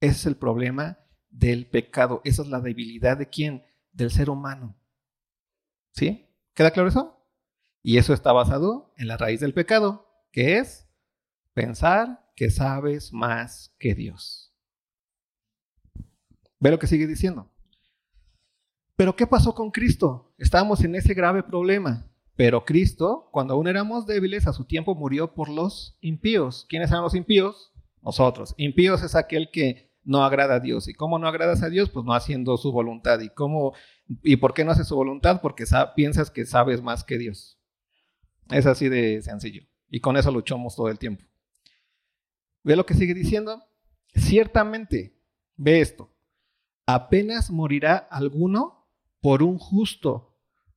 Ese 0.00 0.12
es 0.12 0.26
el 0.26 0.36
problema 0.36 0.98
del 1.30 1.66
pecado. 1.66 2.20
Esa 2.24 2.42
es 2.42 2.48
la 2.48 2.60
debilidad 2.60 3.16
de 3.16 3.28
quién? 3.28 3.64
Del 3.92 4.10
ser 4.10 4.30
humano. 4.30 4.76
¿Sí? 5.92 6.28
¿Queda 6.54 6.70
claro 6.70 6.88
eso? 6.88 7.18
Y 7.82 7.98
eso 7.98 8.14
está 8.14 8.32
basado 8.32 8.92
en 8.96 9.08
la 9.08 9.16
raíz 9.16 9.40
del 9.40 9.54
pecado, 9.54 10.06
que 10.30 10.58
es 10.58 10.88
pensar 11.52 12.30
que 12.36 12.50
sabes 12.50 13.12
más 13.12 13.74
que 13.78 13.94
Dios. 13.94 14.54
¿Ve 16.58 16.70
lo 16.70 16.78
que 16.78 16.86
sigue 16.86 17.06
diciendo? 17.06 17.51
Pero 18.96 19.16
¿qué 19.16 19.26
pasó 19.26 19.54
con 19.54 19.70
Cristo? 19.70 20.32
Estábamos 20.38 20.82
en 20.84 20.94
ese 20.94 21.14
grave 21.14 21.42
problema. 21.42 22.06
Pero 22.36 22.64
Cristo, 22.64 23.28
cuando 23.30 23.54
aún 23.54 23.68
éramos 23.68 24.06
débiles, 24.06 24.46
a 24.46 24.52
su 24.52 24.64
tiempo 24.64 24.94
murió 24.94 25.34
por 25.34 25.48
los 25.48 25.96
impíos. 26.00 26.66
¿Quiénes 26.68 26.90
eran 26.90 27.02
los 27.02 27.14
impíos? 27.14 27.72
Nosotros. 28.02 28.54
Impíos 28.56 29.02
es 29.02 29.14
aquel 29.14 29.50
que 29.52 29.92
no 30.02 30.24
agrada 30.24 30.56
a 30.56 30.60
Dios. 30.60 30.88
¿Y 30.88 30.94
cómo 30.94 31.18
no 31.18 31.28
agradas 31.28 31.62
a 31.62 31.68
Dios? 31.68 31.90
Pues 31.90 32.04
no 32.04 32.14
haciendo 32.14 32.56
su 32.56 32.72
voluntad. 32.72 33.20
¿Y 33.20 33.28
cómo 33.28 33.74
y 34.22 34.36
por 34.36 34.54
qué 34.54 34.64
no 34.64 34.72
haces 34.72 34.88
su 34.88 34.96
voluntad? 34.96 35.40
Porque 35.40 35.64
piensas 35.94 36.30
que 36.30 36.44
sabes 36.46 36.82
más 36.82 37.04
que 37.04 37.18
Dios. 37.18 37.58
Es 38.50 38.66
así 38.66 38.88
de 38.88 39.22
sencillo. 39.22 39.62
Y 39.88 40.00
con 40.00 40.16
eso 40.16 40.30
luchamos 40.30 40.74
todo 40.74 40.88
el 40.88 40.98
tiempo. 40.98 41.24
¿Ve 42.64 42.76
lo 42.76 42.86
que 42.86 42.94
sigue 42.94 43.14
diciendo? 43.14 43.62
Ciertamente, 44.14 45.16
ve 45.56 45.80
esto. 45.80 46.10
Apenas 46.86 47.50
morirá 47.50 47.96
alguno 47.96 48.81
por 49.22 49.42
un 49.42 49.56
justo. 49.56 50.36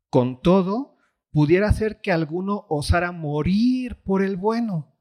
Con 0.09 0.41
todo, 0.41 0.95
pudiera 1.31 1.73
ser 1.73 1.99
que 1.99 2.13
alguno 2.13 2.65
osara 2.69 3.11
morir 3.11 4.01
por 4.05 4.23
el 4.23 4.37
bueno. 4.37 4.95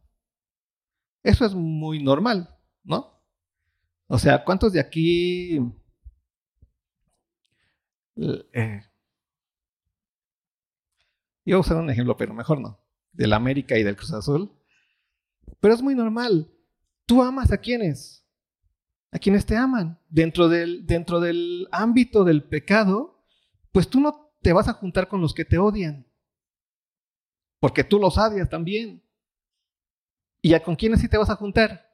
Eso 1.23 1.47
es 1.47 1.55
muy 1.55 2.03
normal, 2.03 2.59
¿no? 2.83 3.23
O 4.09 4.19
sea, 4.19 4.45
¿cuántos 4.45 4.73
de 4.73 4.81
aquí... 4.81 5.61
Eh, 8.17 8.83
iba 11.45 11.57
a 11.57 11.61
usar 11.61 11.77
un 11.77 11.91
ejemplo, 11.91 12.17
pero 12.17 12.35
mejor 12.35 12.61
no. 12.61 12.81
Del 13.13 13.33
América 13.33 13.79
y 13.79 13.85
del 13.85 13.97
Cruz 13.97 14.13
Azul. 14.13 14.51
Pero 15.61 15.75
es 15.75 15.83
muy 15.83 15.95
normal. 15.95 16.51
¿Tú 17.07 17.23
amas 17.23 17.53
a 17.53 17.59
quienes? 17.59 18.27
A 19.13 19.19
quienes 19.19 19.47
te 19.47 19.57
aman. 19.57 20.01
Dentro 20.09 20.49
del, 20.49 20.87
dentro 20.87 21.21
del 21.21 21.69
ámbito 21.71 22.25
del 22.25 22.43
pecado, 22.43 23.14
pues 23.75 23.89
tú 23.91 23.99
no 23.99 24.33
te 24.41 24.53
vas 24.53 24.69
a 24.69 24.75
juntar 24.75 25.09
con 25.09 25.21
los 25.21 25.35
que 25.35 25.45
te 25.45 25.59
odian, 25.59 26.07
porque 27.59 27.83
tú 27.83 27.99
los 27.99 28.17
odias 28.17 28.49
también. 28.49 29.03
¿Y 30.41 30.55
a 30.55 30.63
con 30.63 30.77
quiénes 30.77 31.01
sí 31.01 31.09
te 31.09 31.19
vas 31.19 31.29
a 31.29 31.35
juntar? 31.35 31.93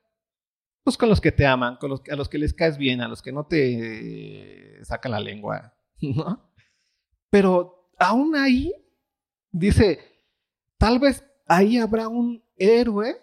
Pues 0.85 0.99
con 0.99 1.09
los 1.09 1.23
que 1.23 1.33
te 1.33 1.47
aman, 1.47 1.77
con 1.77 1.89
los, 1.89 2.03
a 2.11 2.17
los 2.17 2.29
que 2.29 2.37
les 2.37 2.53
caes 2.53 2.77
bien, 2.77 3.01
a 3.01 3.09
los 3.09 3.23
que 3.23 3.33
no 3.33 3.47
te 3.47 4.85
sacan 4.85 5.13
la 5.13 5.21
lengua, 5.21 5.75
¿no? 6.03 6.53
Pero 7.31 7.91
aún 7.99 8.37
ahí, 8.37 8.75
dice, 9.51 10.01
tal 10.77 10.99
vez 10.99 11.25
ahí 11.47 11.79
habrá 11.79 12.09
un 12.09 12.45
héroe, 12.57 13.17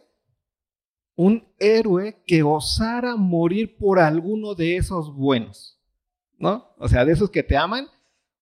un 1.15 1.47
héroe 1.59 2.23
que 2.25 2.41
osara 2.41 3.17
morir 3.17 3.77
por 3.77 3.99
alguno 3.99 4.55
de 4.55 4.77
esos 4.77 5.13
buenos, 5.13 5.79
¿no? 6.39 6.73
O 6.79 6.87
sea, 6.87 7.05
de 7.05 7.11
esos 7.11 7.29
que 7.29 7.43
te 7.43 7.55
aman 7.55 7.87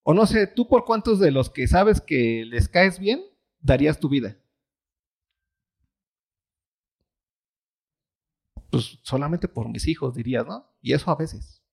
o 0.07 0.13
no 0.13 0.27
sé, 0.27 0.45
¿tú 0.45 0.67
por 0.67 0.85
cuántos 0.85 1.19
de 1.19 1.31
los 1.31 1.49
que 1.49 1.67
sabes 1.67 1.99
que 1.99 2.45
les 2.45 2.69
caes 2.69 2.99
bien 2.99 3.23
darías 3.59 3.99
tu 3.99 4.07
vida? 4.07 4.37
Pues 8.69 8.99
solamente 9.01 9.47
por 9.47 9.67
mis 9.67 9.87
hijos 9.87 10.13
dirías, 10.13 10.45
¿no? 10.45 10.71
Y 10.79 10.93
eso 10.93 11.09
a 11.09 11.15
veces. 11.15 11.63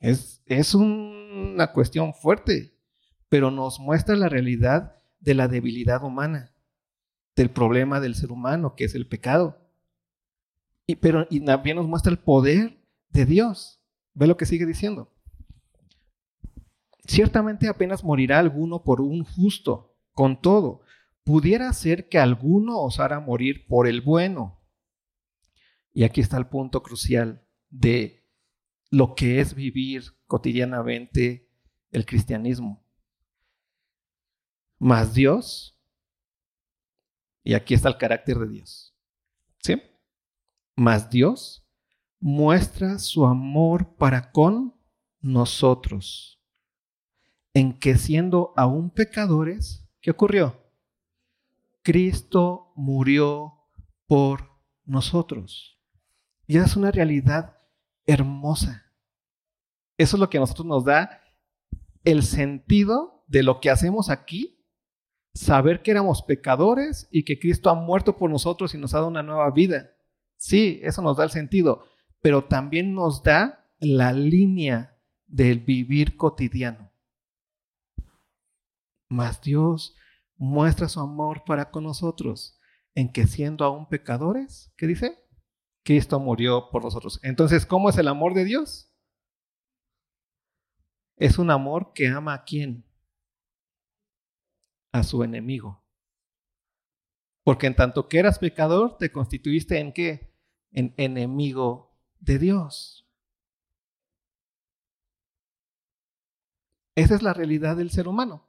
Es, 0.00 0.40
es 0.46 0.74
una 0.74 1.72
cuestión 1.72 2.14
fuerte, 2.14 2.72
pero 3.28 3.50
nos 3.50 3.78
muestra 3.80 4.16
la 4.16 4.30
realidad 4.30 4.96
de 5.20 5.34
la 5.34 5.46
debilidad 5.46 6.02
humana, 6.04 6.54
del 7.36 7.50
problema 7.50 8.00
del 8.00 8.14
ser 8.14 8.32
humano, 8.32 8.74
que 8.76 8.84
es 8.84 8.94
el 8.94 9.06
pecado. 9.06 9.58
Y, 10.86 10.96
pero 10.96 11.26
y 11.28 11.44
también 11.44 11.76
nos 11.76 11.86
muestra 11.86 12.10
el 12.10 12.18
poder 12.18 12.82
de 13.10 13.26
Dios. 13.26 13.78
Ve 14.14 14.26
lo 14.26 14.38
que 14.38 14.46
sigue 14.46 14.64
diciendo. 14.64 15.12
Ciertamente 17.08 17.68
apenas 17.68 18.04
morirá 18.04 18.38
alguno 18.38 18.84
por 18.84 19.00
un 19.00 19.24
justo. 19.24 19.96
Con 20.12 20.42
todo, 20.42 20.82
pudiera 21.24 21.72
ser 21.72 22.08
que 22.08 22.18
alguno 22.18 22.80
osara 22.80 23.18
morir 23.18 23.66
por 23.66 23.86
el 23.86 24.02
bueno. 24.02 24.60
Y 25.94 26.04
aquí 26.04 26.20
está 26.20 26.36
el 26.36 26.48
punto 26.48 26.82
crucial 26.82 27.46
de 27.70 28.28
lo 28.90 29.14
que 29.14 29.40
es 29.40 29.54
vivir 29.54 30.04
cotidianamente 30.26 31.48
el 31.90 32.04
cristianismo. 32.04 32.84
Más 34.78 35.14
Dios, 35.14 35.80
y 37.42 37.54
aquí 37.54 37.72
está 37.72 37.88
el 37.88 37.96
carácter 37.96 38.38
de 38.38 38.48
Dios. 38.48 38.94
¿Sí? 39.62 39.80
Más 40.76 41.08
Dios 41.08 41.66
muestra 42.20 42.98
su 42.98 43.24
amor 43.24 43.96
para 43.96 44.30
con 44.30 44.74
nosotros, 45.20 46.37
en 47.58 47.72
que 47.76 47.98
siendo 47.98 48.52
aún 48.56 48.88
pecadores, 48.88 49.84
¿qué 50.00 50.12
ocurrió? 50.12 50.62
Cristo 51.82 52.72
murió 52.76 53.54
por 54.06 54.48
nosotros. 54.84 55.76
Y 56.46 56.58
es 56.58 56.76
una 56.76 56.92
realidad 56.92 57.58
hermosa. 58.06 58.84
Eso 59.96 60.16
es 60.16 60.20
lo 60.20 60.30
que 60.30 60.36
a 60.36 60.40
nosotros 60.40 60.68
nos 60.68 60.84
da 60.84 61.20
el 62.04 62.22
sentido 62.22 63.24
de 63.26 63.42
lo 63.42 63.58
que 63.60 63.70
hacemos 63.70 64.08
aquí, 64.08 64.64
saber 65.34 65.82
que 65.82 65.90
éramos 65.90 66.22
pecadores 66.22 67.08
y 67.10 67.24
que 67.24 67.40
Cristo 67.40 67.70
ha 67.70 67.74
muerto 67.74 68.16
por 68.16 68.30
nosotros 68.30 68.72
y 68.72 68.78
nos 68.78 68.94
ha 68.94 68.98
dado 68.98 69.08
una 69.08 69.24
nueva 69.24 69.50
vida. 69.50 69.90
Sí, 70.36 70.78
eso 70.84 71.02
nos 71.02 71.16
da 71.16 71.24
el 71.24 71.30
sentido, 71.30 71.82
pero 72.20 72.44
también 72.44 72.94
nos 72.94 73.24
da 73.24 73.68
la 73.80 74.12
línea 74.12 74.96
del 75.26 75.58
vivir 75.58 76.16
cotidiano. 76.16 76.87
Mas 79.08 79.40
Dios 79.40 79.96
muestra 80.36 80.88
su 80.88 81.00
amor 81.00 81.44
para 81.44 81.70
con 81.70 81.84
nosotros 81.84 82.58
en 82.94 83.12
que 83.12 83.26
siendo 83.26 83.64
aún 83.64 83.88
pecadores, 83.88 84.72
¿qué 84.76 84.86
dice? 84.86 85.24
Cristo 85.84 86.20
murió 86.20 86.68
por 86.70 86.84
nosotros. 86.84 87.20
Entonces, 87.22 87.64
¿cómo 87.64 87.88
es 87.88 87.96
el 87.96 88.08
amor 88.08 88.34
de 88.34 88.44
Dios? 88.44 88.92
Es 91.16 91.38
un 91.38 91.50
amor 91.50 91.92
que 91.94 92.08
ama 92.08 92.34
a 92.34 92.44
quién? 92.44 92.84
A 94.92 95.02
su 95.02 95.22
enemigo. 95.22 95.84
Porque 97.44 97.66
en 97.66 97.76
tanto 97.76 98.08
que 98.08 98.18
eras 98.18 98.38
pecador, 98.38 98.98
te 98.98 99.10
constituiste 99.10 99.78
en 99.78 99.92
qué? 99.92 100.36
En 100.70 100.92
enemigo 100.96 101.96
de 102.18 102.38
Dios. 102.38 103.08
Esa 106.94 107.14
es 107.14 107.22
la 107.22 107.32
realidad 107.32 107.76
del 107.76 107.90
ser 107.90 108.08
humano. 108.08 108.47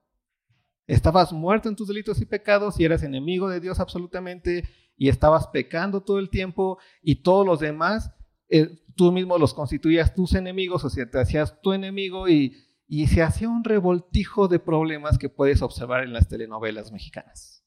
Estabas 0.90 1.32
muerto 1.32 1.70
en 1.70 1.76
tus 1.76 1.88
delitos 1.88 2.20
y 2.20 2.26
pecados 2.26 2.80
y 2.80 2.84
eras 2.84 3.04
enemigo 3.04 3.48
de 3.48 3.60
Dios 3.60 3.80
absolutamente 3.80 4.68
y 4.98 5.08
estabas 5.08 5.46
pecando 5.50 6.02
todo 6.02 6.18
el 6.18 6.32
tiempo 6.32 6.80
y 7.04 7.22
todos 7.22 7.46
los 7.46 7.60
demás, 7.60 8.12
eh, 8.50 8.84
tú 8.96 9.12
mismo 9.12 9.38
los 9.38 9.54
constituías 9.54 10.16
tus 10.16 10.34
enemigos 10.34 10.84
o 10.84 10.90
sea, 10.90 11.08
te 11.08 11.20
hacías 11.20 11.62
tu 11.62 11.74
enemigo 11.74 12.28
y, 12.28 12.58
y 12.88 13.06
se 13.06 13.22
hacía 13.22 13.50
un 13.50 13.64
revoltijo 13.64 14.48
de 14.48 14.58
problemas 14.58 15.20
que 15.20 15.30
puedes 15.30 15.62
observar 15.62 16.04
en 16.04 16.12
las 16.12 16.28
telenovelas 16.28 16.92
mexicanas. 16.92 17.64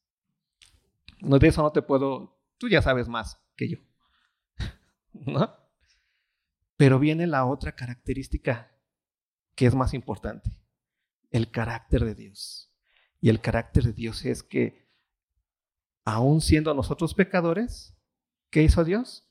No, 1.21 1.39
de 1.39 1.47
eso 1.47 1.63
no 1.63 1.71
te 1.71 1.81
puedo, 1.81 2.43
tú 2.59 2.69
ya 2.69 2.83
sabes 2.83 3.07
más 3.07 3.41
que 3.55 3.69
yo. 3.69 3.79
¿No? 5.13 5.55
Pero 6.77 6.99
viene 6.99 7.29
la 7.29 7.47
otra 7.47 7.77
característica 7.77 8.77
que 9.55 9.67
es 9.67 9.77
más 9.77 9.95
importante, 9.95 10.59
el 11.31 11.53
carácter 11.53 12.05
de 12.05 12.17
Dios. 12.17 12.72
Y 13.23 13.29
el 13.29 13.41
carácter 13.41 13.85
de 13.85 13.93
Dios 13.93 14.25
es 14.25 14.43
que, 14.43 14.85
aun 16.05 16.41
siendo 16.41 16.75
nosotros 16.75 17.15
pecadores, 17.15 17.97
¿qué 18.51 18.65
hizo 18.65 18.85
Dios? 18.85 19.29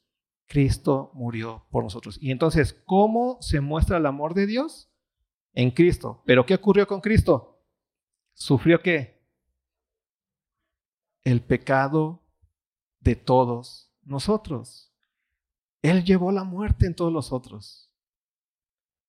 Cristo 0.48 1.12
murió 1.14 1.68
por 1.70 1.84
nosotros. 1.84 2.18
Y 2.22 2.32
entonces, 2.32 2.74
¿cómo 2.86 3.38
se 3.42 3.60
muestra 3.60 3.98
el 3.98 4.06
amor 4.06 4.34
de 4.34 4.48
Dios? 4.48 4.90
En 5.54 5.72
Cristo. 5.72 6.24
¿Pero 6.26 6.46
qué 6.46 6.56
ocurrió 6.56 6.88
con 6.88 7.02
Cristo? 7.02 7.62
¿Sufrió 8.34 8.82
qué? 8.82 9.22
El 11.26 11.42
pecado 11.42 12.24
de 13.02 13.18
todos 13.18 13.94
nosotros. 14.04 14.94
Él 15.82 16.06
llevó 16.06 16.32
la 16.32 16.46
muerte 16.46 16.86
en 16.86 16.96
todos 16.96 17.12
los 17.12 17.34
otros. 17.34 17.92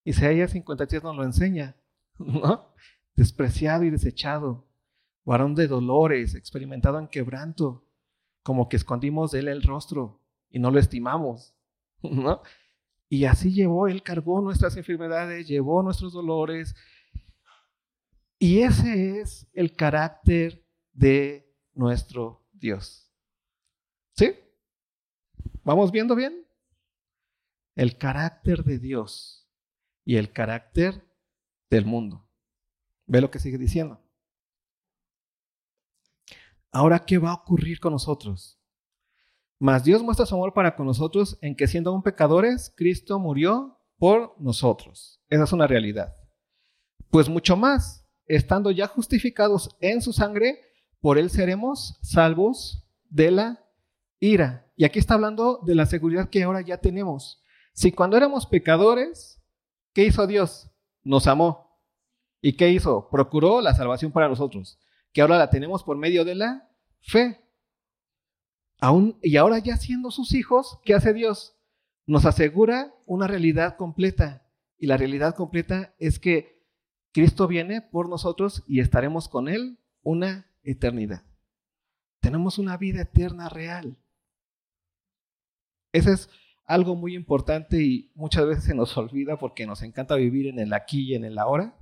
Isaías 0.02 0.50
53 0.50 1.04
nos 1.04 1.14
lo 1.14 1.22
enseña, 1.22 1.76
¿no? 2.18 2.74
Despreciado 3.14 3.84
y 3.84 3.90
desechado, 3.90 4.71
varón 5.24 5.54
de 5.54 5.68
dolores, 5.68 6.34
experimentado 6.34 6.98
en 6.98 7.08
quebranto, 7.08 7.84
como 8.42 8.68
que 8.68 8.76
escondimos 8.76 9.30
de 9.30 9.40
él 9.40 9.48
el 9.48 9.62
rostro 9.62 10.20
y 10.50 10.58
no 10.58 10.70
lo 10.70 10.78
estimamos, 10.78 11.54
¿no? 12.02 12.42
Y 13.08 13.26
así 13.26 13.52
llevó, 13.52 13.88
él 13.88 14.02
cargó 14.02 14.40
nuestras 14.40 14.76
enfermedades, 14.76 15.46
llevó 15.46 15.82
nuestros 15.82 16.14
dolores. 16.14 16.74
Y 18.38 18.62
ese 18.62 19.20
es 19.20 19.46
el 19.52 19.76
carácter 19.76 20.64
de 20.92 21.54
nuestro 21.74 22.42
Dios. 22.52 23.12
¿Sí? 24.16 24.34
¿Vamos 25.62 25.92
viendo 25.92 26.16
bien? 26.16 26.46
El 27.74 27.98
carácter 27.98 28.64
de 28.64 28.78
Dios 28.78 29.46
y 30.06 30.16
el 30.16 30.32
carácter 30.32 31.06
del 31.68 31.84
mundo. 31.84 32.26
Ve 33.06 33.20
lo 33.20 33.30
que 33.30 33.38
sigue 33.38 33.58
diciendo. 33.58 34.01
Ahora, 36.74 37.00
¿qué 37.00 37.18
va 37.18 37.32
a 37.32 37.34
ocurrir 37.34 37.78
con 37.78 37.92
nosotros? 37.92 38.58
Mas 39.58 39.84
Dios 39.84 40.02
muestra 40.02 40.24
su 40.24 40.34
amor 40.34 40.54
para 40.54 40.74
con 40.74 40.86
nosotros 40.86 41.38
en 41.42 41.54
que 41.54 41.68
siendo 41.68 41.90
aún 41.90 42.02
pecadores, 42.02 42.72
Cristo 42.74 43.18
murió 43.18 43.78
por 43.98 44.34
nosotros. 44.40 45.20
Esa 45.28 45.44
es 45.44 45.52
una 45.52 45.66
realidad. 45.66 46.16
Pues 47.10 47.28
mucho 47.28 47.58
más, 47.58 48.08
estando 48.24 48.70
ya 48.70 48.86
justificados 48.86 49.76
en 49.80 50.00
su 50.00 50.14
sangre, 50.14 50.60
por 51.00 51.18
él 51.18 51.28
seremos 51.28 51.98
salvos 52.00 52.88
de 53.10 53.30
la 53.30 53.64
ira. 54.18 54.72
Y 54.74 54.84
aquí 54.86 54.98
está 54.98 55.14
hablando 55.14 55.60
de 55.66 55.74
la 55.74 55.84
seguridad 55.84 56.30
que 56.30 56.42
ahora 56.42 56.62
ya 56.62 56.78
tenemos. 56.78 57.42
Si 57.74 57.92
cuando 57.92 58.16
éramos 58.16 58.46
pecadores, 58.46 59.42
¿qué 59.92 60.06
hizo 60.06 60.26
Dios? 60.26 60.70
Nos 61.02 61.26
amó. 61.26 61.78
¿Y 62.40 62.54
qué 62.54 62.70
hizo? 62.70 63.10
Procuró 63.10 63.60
la 63.60 63.74
salvación 63.74 64.10
para 64.10 64.28
nosotros 64.28 64.78
que 65.12 65.20
ahora 65.20 65.38
la 65.38 65.50
tenemos 65.50 65.82
por 65.82 65.96
medio 65.96 66.24
de 66.24 66.34
la 66.34 66.68
fe. 67.00 67.40
Y 69.22 69.36
ahora 69.36 69.58
ya 69.58 69.76
siendo 69.76 70.10
sus 70.10 70.34
hijos, 70.34 70.80
¿qué 70.84 70.94
hace 70.94 71.12
Dios? 71.12 71.56
Nos 72.06 72.24
asegura 72.24 72.92
una 73.06 73.28
realidad 73.28 73.76
completa. 73.76 74.44
Y 74.78 74.86
la 74.86 74.96
realidad 74.96 75.36
completa 75.36 75.94
es 75.98 76.18
que 76.18 76.60
Cristo 77.12 77.46
viene 77.46 77.82
por 77.82 78.08
nosotros 78.08 78.64
y 78.66 78.80
estaremos 78.80 79.28
con 79.28 79.48
Él 79.48 79.78
una 80.02 80.50
eternidad. 80.64 81.22
Tenemos 82.20 82.58
una 82.58 82.76
vida 82.76 83.02
eterna 83.02 83.48
real. 83.48 83.96
Ese 85.92 86.12
es 86.12 86.30
algo 86.64 86.96
muy 86.96 87.14
importante 87.14 87.82
y 87.82 88.10
muchas 88.14 88.46
veces 88.46 88.64
se 88.64 88.74
nos 88.74 88.96
olvida 88.96 89.38
porque 89.38 89.66
nos 89.66 89.82
encanta 89.82 90.16
vivir 90.16 90.46
en 90.46 90.58
el 90.58 90.72
aquí 90.72 91.10
y 91.10 91.14
en 91.14 91.24
el 91.24 91.38
ahora, 91.38 91.76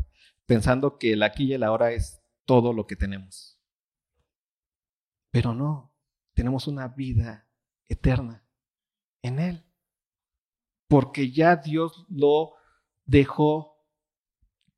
pensando 0.46 0.98
que 0.98 1.12
el 1.12 1.22
aquí 1.22 1.44
y 1.44 1.52
el 1.54 1.62
ahora 1.62 1.92
es 1.92 2.19
todo 2.50 2.72
lo 2.72 2.84
que 2.84 2.96
tenemos. 2.96 3.62
Pero 5.30 5.54
no, 5.54 5.94
tenemos 6.34 6.66
una 6.66 6.88
vida 6.88 7.48
eterna 7.88 8.44
en 9.22 9.38
Él. 9.38 9.64
Porque 10.88 11.30
ya 11.30 11.54
Dios 11.54 12.04
lo 12.08 12.54
dejó, 13.04 13.86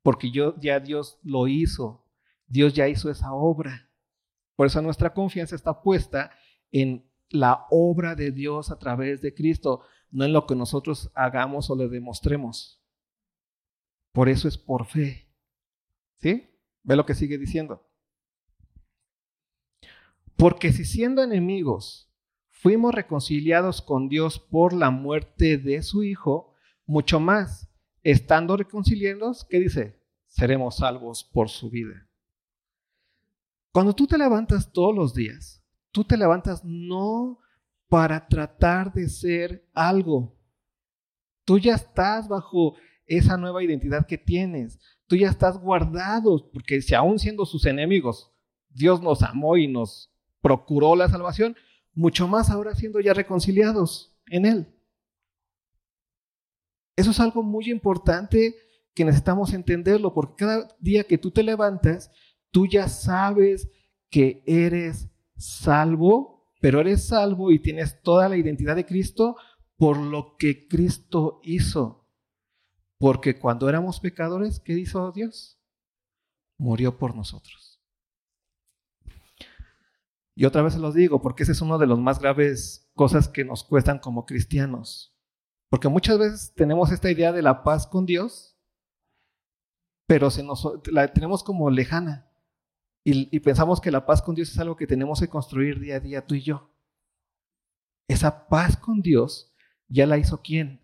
porque 0.03 0.31
ya 0.31 0.79
Dios 0.81 1.17
lo 1.23 1.47
hizo, 1.47 2.07
Dios 2.45 2.75
ya 2.75 2.87
hizo 2.87 3.09
esa 3.09 3.33
obra. 3.33 3.89
Por 4.55 4.67
eso 4.67 4.79
nuestra 4.83 5.11
confianza 5.11 5.55
está 5.55 5.81
puesta 5.81 6.29
en 6.69 7.11
la 7.29 7.65
obra 7.71 8.13
de 8.13 8.29
Dios 8.29 8.69
a 8.69 8.77
través 8.77 9.19
de 9.23 9.33
Cristo, 9.33 9.81
no 10.11 10.25
en 10.25 10.33
lo 10.33 10.45
que 10.45 10.53
nosotros 10.53 11.11
hagamos 11.15 11.71
o 11.71 11.75
le 11.75 11.87
demostremos. 11.87 12.85
Por 14.11 14.29
eso 14.29 14.47
es 14.47 14.59
por 14.59 14.85
fe. 14.85 15.27
¿Sí? 16.19 16.52
Ve 16.83 16.95
lo 16.95 17.05
que 17.05 17.15
sigue 17.15 17.37
diciendo. 17.37 17.87
Porque 20.35 20.71
si 20.71 20.85
siendo 20.85 21.23
enemigos 21.23 22.11
fuimos 22.49 22.93
reconciliados 22.93 23.81
con 23.81 24.09
Dios 24.09 24.39
por 24.39 24.73
la 24.73 24.89
muerte 24.89 25.57
de 25.57 25.81
su 25.83 26.03
Hijo, 26.03 26.53
mucho 26.85 27.19
más, 27.19 27.69
estando 28.03 28.57
reconciliados, 28.57 29.45
¿qué 29.45 29.59
dice? 29.59 30.01
Seremos 30.27 30.77
salvos 30.77 31.23
por 31.23 31.49
su 31.49 31.69
vida. 31.69 32.07
Cuando 33.71 33.93
tú 33.93 34.05
te 34.05 34.17
levantas 34.17 34.71
todos 34.71 34.95
los 34.95 35.13
días, 35.13 35.63
tú 35.91 36.03
te 36.03 36.17
levantas 36.17 36.63
no 36.63 37.39
para 37.87 38.27
tratar 38.27 38.93
de 38.93 39.09
ser 39.09 39.69
algo. 39.73 40.35
Tú 41.45 41.59
ya 41.59 41.75
estás 41.75 42.27
bajo 42.27 42.75
esa 43.05 43.37
nueva 43.37 43.63
identidad 43.63 44.05
que 44.05 44.17
tienes. 44.17 44.79
Tú 45.07 45.15
ya 45.15 45.29
estás 45.29 45.59
guardado, 45.59 46.49
porque 46.51 46.81
si 46.81 46.95
aún 46.95 47.19
siendo 47.19 47.45
sus 47.45 47.65
enemigos, 47.65 48.31
Dios 48.69 49.01
nos 49.01 49.21
amó 49.21 49.57
y 49.57 49.67
nos 49.67 50.11
procuró 50.41 50.95
la 50.95 51.09
salvación, 51.09 51.55
mucho 51.93 52.27
más 52.27 52.49
ahora 52.49 52.75
siendo 52.75 52.99
ya 52.99 53.13
reconciliados 53.13 54.15
en 54.27 54.45
Él. 54.45 54.67
Eso 56.95 57.11
es 57.11 57.19
algo 57.19 57.43
muy 57.43 57.69
importante 57.69 58.55
que 58.93 59.05
necesitamos 59.05 59.53
entenderlo, 59.53 60.13
porque 60.13 60.45
cada 60.45 60.67
día 60.79 61.03
que 61.03 61.17
tú 61.17 61.31
te 61.31 61.43
levantas, 61.43 62.11
tú 62.51 62.67
ya 62.67 62.87
sabes 62.87 63.69
que 64.09 64.43
eres 64.45 65.09
salvo, 65.35 66.45
pero 66.61 66.79
eres 66.79 67.07
salvo 67.07 67.51
y 67.51 67.59
tienes 67.59 68.01
toda 68.01 68.29
la 68.29 68.37
identidad 68.37 68.75
de 68.75 68.85
Cristo 68.85 69.35
por 69.75 69.97
lo 69.97 70.37
que 70.37 70.67
Cristo 70.67 71.41
hizo. 71.43 72.02
Porque 72.99 73.39
cuando 73.39 73.69
éramos 73.69 73.99
pecadores, 73.99 74.59
¿qué 74.59 74.73
hizo 74.73 75.11
Dios? 75.11 75.59
Murió 76.57 76.97
por 76.97 77.15
nosotros. 77.15 77.81
Y 80.35 80.45
otra 80.45 80.61
vez 80.61 80.73
se 80.73 80.79
los 80.79 80.95
digo, 80.95 81.21
porque 81.21 81.43
ese 81.43 81.51
es 81.51 81.61
uno 81.61 81.77
de 81.77 81.85
los 81.85 81.99
más 81.99 82.19
graves 82.19 82.91
cosas 82.95 83.27
que 83.27 83.45
nos 83.45 83.63
cuestan 83.63 83.99
como 83.99 84.25
cristianos. 84.25 85.15
Porque 85.69 85.89
muchas 85.89 86.17
veces 86.17 86.53
tenemos 86.55 86.91
esta 86.91 87.11
idea 87.11 87.31
de 87.31 87.41
la 87.41 87.63
paz 87.63 87.85
con 87.87 88.05
Dios, 88.05 88.57
pero 90.07 90.31
se 90.31 90.43
nos, 90.43 90.67
la 90.87 91.11
tenemos 91.13 91.43
como 91.43 91.69
lejana. 91.69 92.31
Y, 93.05 93.35
y 93.35 93.39
pensamos 93.41 93.81
que 93.81 93.91
la 93.91 94.05
paz 94.05 94.21
con 94.21 94.33
Dios 94.33 94.49
es 94.49 94.59
algo 94.59 94.75
que 94.75 94.87
tenemos 94.87 95.19
que 95.19 95.27
construir 95.27 95.79
día 95.79 95.97
a 95.97 95.99
día 95.99 96.25
tú 96.25 96.35
y 96.35 96.41
yo. 96.41 96.71
Esa 98.07 98.47
paz 98.47 98.77
con 98.77 99.01
Dios 99.01 99.53
ya 99.87 100.07
la 100.07 100.17
hizo 100.17 100.41
quién? 100.41 100.81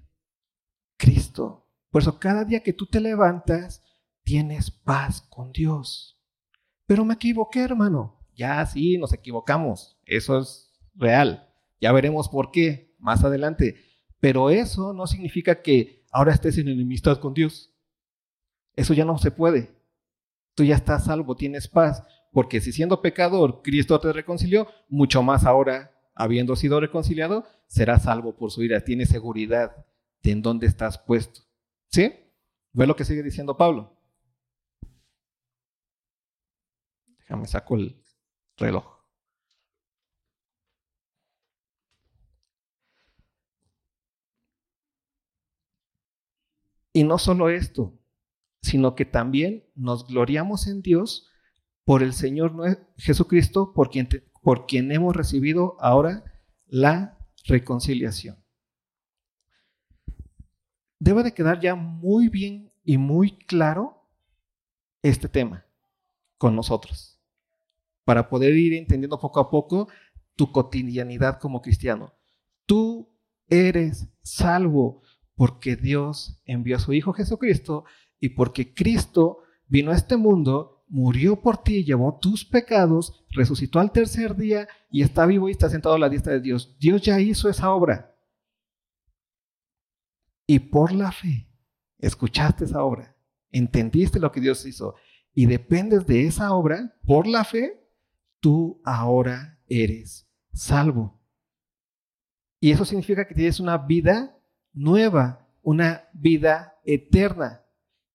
Cristo. 0.98 1.69
Por 1.90 2.02
eso 2.02 2.20
cada 2.20 2.46
día 2.46 2.62
que 2.62 2.74
tú 2.74 2.86
te 2.86 3.00
levantas, 3.00 3.84
tienes 4.24 4.70
paz 4.72 5.22
con 5.22 5.52
Dios. 5.52 6.20
Pero 6.86 7.06
me 7.06 7.16
equivoqué, 7.16 7.62
hermano. 7.62 8.20
Ya 8.36 8.66
sí, 8.66 8.98
nos 8.98 9.14
equivocamos. 9.14 10.00
Eso 10.06 10.40
es 10.40 10.72
real. 10.96 11.50
Ya 11.82 11.92
veremos 11.92 12.30
por 12.30 12.52
qué 12.52 12.96
más 13.00 13.24
adelante. 13.24 13.76
Pero 14.20 14.50
eso 14.50 14.94
no 14.94 15.08
significa 15.08 15.62
que 15.62 16.06
ahora 16.12 16.34
estés 16.34 16.58
en 16.58 16.68
enemistad 16.68 17.20
con 17.20 17.34
Dios. 17.34 17.74
Eso 18.76 18.94
ya 18.94 19.06
no 19.06 19.18
se 19.18 19.32
puede. 19.32 19.76
Tú 20.56 20.64
ya 20.64 20.76
estás 20.76 21.06
salvo, 21.06 21.36
tienes 21.36 21.68
paz. 21.68 22.04
Porque 22.32 22.62
si 22.62 22.72
siendo 22.72 23.02
pecador 23.02 23.62
Cristo 23.64 24.00
te 24.00 24.14
reconcilió, 24.14 24.68
mucho 24.88 25.24
más 25.24 25.46
ahora, 25.46 25.92
habiendo 26.14 26.56
sido 26.56 26.80
reconciliado, 26.80 27.46
serás 27.68 28.04
salvo 28.04 28.36
por 28.36 28.52
su 28.52 28.64
ira. 28.64 28.84
Tienes 28.84 29.10
seguridad 29.10 29.86
de 30.22 30.32
en 30.32 30.42
dónde 30.42 30.68
estás 30.68 30.98
puesto. 30.98 31.49
¿Sí? 31.92 32.14
Ve 32.74 32.88
lo 32.88 32.96
que 32.96 33.06
sigue 33.06 33.24
diciendo 33.24 33.58
Pablo. 33.58 33.98
Déjame 37.20 37.48
saco 37.48 37.76
el, 37.76 38.04
reloj. 38.58 39.00
Y 46.94 47.04
no 47.04 47.18
solo 47.18 47.50
esto, 47.50 47.98
sino 48.62 48.96
que 48.96 49.06
también 49.06 49.70
nos 49.76 50.08
gloriamos 50.08 50.68
en 50.68 50.82
Dios 50.82 51.30
por 51.86 52.04
el 52.04 52.14
Señor 52.14 52.56
Jesucristo, 52.98 53.74
por 53.74 53.90
quien, 53.90 54.10
por 54.42 54.66
quien 54.66 54.92
hemos 54.92 55.16
recibido 55.16 55.78
ahora 55.80 56.24
la 56.66 57.18
reconciliación. 57.46 58.39
Debe 61.00 61.24
de 61.24 61.34
quedar 61.34 61.60
ya 61.60 61.76
muy 61.76 62.28
bien 62.28 62.72
y 62.84 62.98
muy 62.98 63.32
claro 63.32 64.04
este 65.02 65.30
tema 65.30 65.66
con 66.38 66.56
nosotros 66.56 67.20
para 68.04 68.28
poder 68.28 68.56
ir 68.56 68.74
entendiendo 68.74 69.20
poco 69.20 69.40
a 69.40 69.50
poco 69.50 69.88
tu 70.36 70.52
cotidianidad 70.52 71.40
como 71.40 71.62
cristiano. 71.62 72.14
Tú 72.66 73.10
eres 73.48 74.08
salvo 74.24 75.02
porque 75.36 75.76
Dios 75.76 76.42
envió 76.46 76.78
a 76.78 76.80
su 76.80 76.94
Hijo 76.94 77.14
Jesucristo 77.14 77.86
y 78.20 78.30
porque 78.30 78.74
Cristo 78.74 79.40
vino 79.68 79.92
a 79.92 79.96
este 79.96 80.18
mundo, 80.18 80.84
murió 80.88 81.40
por 81.40 81.62
ti, 81.62 81.84
llevó 81.84 82.18
tus 82.20 82.46
pecados, 82.46 83.24
resucitó 83.30 83.80
al 83.80 83.92
tercer 83.92 84.36
día 84.36 84.68
y 84.92 85.04
está 85.04 85.26
vivo 85.26 85.48
y 85.48 85.52
está 85.52 85.70
sentado 85.70 85.96
a 85.96 86.00
la 86.00 86.10
diestra 86.10 86.34
de 86.34 86.42
Dios. 86.42 86.76
Dios 86.80 87.02
ya 87.02 87.20
hizo 87.20 87.48
esa 87.48 87.72
obra. 87.72 88.09
Y 90.50 90.58
por 90.58 90.92
la 90.92 91.12
fe, 91.12 91.48
escuchaste 92.00 92.66
esa 92.66 92.82
obra, 92.82 93.16
entendiste 93.52 94.20
lo 94.20 94.32
que 94.32 94.42
Dios 94.42 94.66
hizo 94.66 94.96
y 95.32 95.46
dependes 95.46 96.08
de 96.08 96.26
esa 96.26 96.54
obra, 96.54 96.96
por 97.06 97.28
la 97.28 97.44
fe, 97.44 97.88
tú 98.40 98.82
ahora 98.84 99.60
eres 99.68 100.28
salvo. 100.52 101.22
Y 102.60 102.72
eso 102.72 102.84
significa 102.84 103.28
que 103.28 103.36
tienes 103.36 103.60
una 103.60 103.78
vida 103.78 104.42
nueva, 104.74 105.48
una 105.62 106.10
vida 106.14 106.80
eterna. 106.84 107.64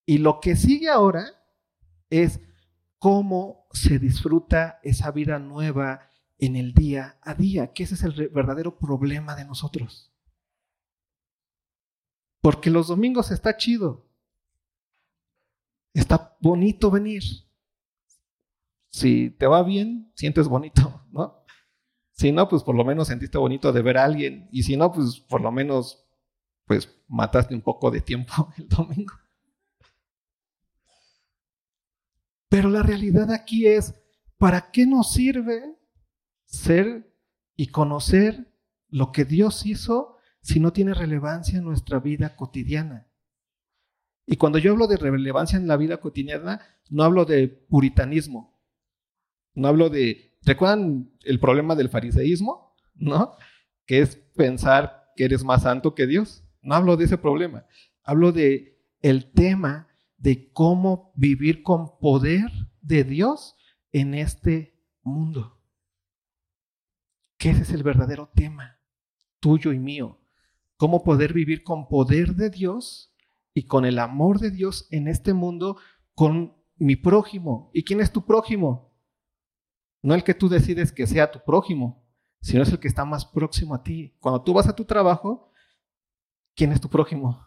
Y 0.04 0.18
lo 0.18 0.40
que 0.40 0.56
sigue 0.56 0.88
ahora 0.88 1.26
es 2.10 2.40
cómo 2.98 3.68
se 3.70 4.00
disfruta 4.00 4.80
esa 4.82 5.12
vida 5.12 5.38
nueva 5.38 6.08
en 6.38 6.56
el 6.56 6.74
día 6.74 7.16
a 7.22 7.34
día, 7.34 7.72
que 7.72 7.84
ese 7.84 7.94
es 7.94 8.02
el 8.02 8.28
verdadero 8.30 8.76
problema 8.76 9.36
de 9.36 9.44
nosotros. 9.44 10.13
Porque 12.44 12.68
los 12.68 12.88
domingos 12.88 13.30
está 13.30 13.56
chido, 13.56 14.04
está 15.94 16.36
bonito 16.42 16.90
venir, 16.90 17.22
si 18.90 19.30
te 19.30 19.46
va 19.46 19.62
bien, 19.62 20.12
sientes 20.14 20.46
bonito, 20.46 21.06
¿no? 21.10 21.42
Si 22.10 22.32
no, 22.32 22.46
pues 22.46 22.62
por 22.62 22.74
lo 22.74 22.84
menos 22.84 23.08
sentiste 23.08 23.38
bonito 23.38 23.72
de 23.72 23.80
ver 23.80 23.96
a 23.96 24.04
alguien. 24.04 24.50
Y 24.52 24.62
si 24.64 24.76
no, 24.76 24.92
pues 24.92 25.20
por 25.20 25.40
lo 25.40 25.50
menos, 25.50 26.04
pues 26.66 26.94
mataste 27.08 27.54
un 27.54 27.62
poco 27.62 27.90
de 27.90 28.02
tiempo 28.02 28.52
el 28.58 28.68
domingo. 28.68 29.14
Pero 32.50 32.68
la 32.68 32.82
realidad 32.82 33.32
aquí 33.32 33.66
es, 33.66 33.94
¿para 34.36 34.70
qué 34.70 34.84
nos 34.84 35.14
sirve 35.14 35.78
ser 36.44 37.10
y 37.56 37.68
conocer 37.68 38.52
lo 38.90 39.12
que 39.12 39.24
Dios 39.24 39.64
hizo 39.64 40.13
si 40.44 40.60
no 40.60 40.72
tiene 40.74 40.92
relevancia 40.92 41.58
en 41.58 41.64
nuestra 41.64 41.98
vida 41.98 42.36
cotidiana? 42.36 43.08
Y 44.26 44.36
cuando 44.36 44.58
yo 44.58 44.72
hablo 44.72 44.86
de 44.86 44.98
relevancia 44.98 45.58
en 45.58 45.66
la 45.66 45.78
vida 45.78 45.96
cotidiana, 45.96 46.60
no 46.90 47.02
hablo 47.02 47.24
de 47.24 47.48
puritanismo, 47.48 48.54
no 49.54 49.68
hablo 49.68 49.88
de, 49.88 50.36
¿recuerdan 50.42 51.10
el 51.22 51.40
problema 51.40 51.74
del 51.74 51.88
fariseísmo? 51.88 52.76
¿No? 52.94 53.36
Que 53.86 54.00
es 54.00 54.16
pensar 54.36 55.12
que 55.16 55.24
eres 55.24 55.44
más 55.44 55.62
santo 55.62 55.94
que 55.94 56.06
Dios. 56.06 56.44
No 56.60 56.74
hablo 56.74 56.96
de 56.98 57.06
ese 57.06 57.16
problema. 57.18 57.66
Hablo 58.02 58.30
de 58.30 58.78
el 59.00 59.32
tema 59.32 59.88
de 60.18 60.52
cómo 60.52 61.12
vivir 61.16 61.62
con 61.62 61.98
poder 61.98 62.50
de 62.82 63.04
Dios 63.04 63.56
en 63.92 64.14
este 64.14 64.78
mundo. 65.02 65.58
Que 67.38 67.50
ese 67.50 67.62
es 67.62 67.70
el 67.70 67.82
verdadero 67.82 68.30
tema 68.34 68.78
tuyo 69.40 69.72
y 69.72 69.78
mío. 69.78 70.18
Cómo 70.76 71.02
poder 71.04 71.32
vivir 71.32 71.62
con 71.62 71.88
poder 71.88 72.34
de 72.34 72.50
Dios 72.50 73.14
y 73.54 73.66
con 73.66 73.84
el 73.84 73.98
amor 73.98 74.40
de 74.40 74.50
Dios 74.50 74.88
en 74.90 75.08
este 75.08 75.32
mundo 75.32 75.76
con 76.14 76.56
mi 76.76 76.96
prójimo. 76.96 77.70
¿Y 77.72 77.84
quién 77.84 78.00
es 78.00 78.12
tu 78.12 78.24
prójimo? 78.24 78.92
No 80.02 80.14
el 80.14 80.24
que 80.24 80.34
tú 80.34 80.48
decides 80.48 80.92
que 80.92 81.06
sea 81.06 81.30
tu 81.30 81.40
prójimo, 81.44 82.04
sino 82.40 82.62
es 82.62 82.70
el 82.70 82.78
que 82.78 82.88
está 82.88 83.04
más 83.04 83.24
próximo 83.24 83.74
a 83.74 83.82
ti. 83.82 84.16
Cuando 84.20 84.42
tú 84.42 84.52
vas 84.52 84.68
a 84.68 84.76
tu 84.76 84.84
trabajo, 84.84 85.50
¿quién 86.54 86.72
es 86.72 86.80
tu 86.80 86.88
prójimo? 86.88 87.46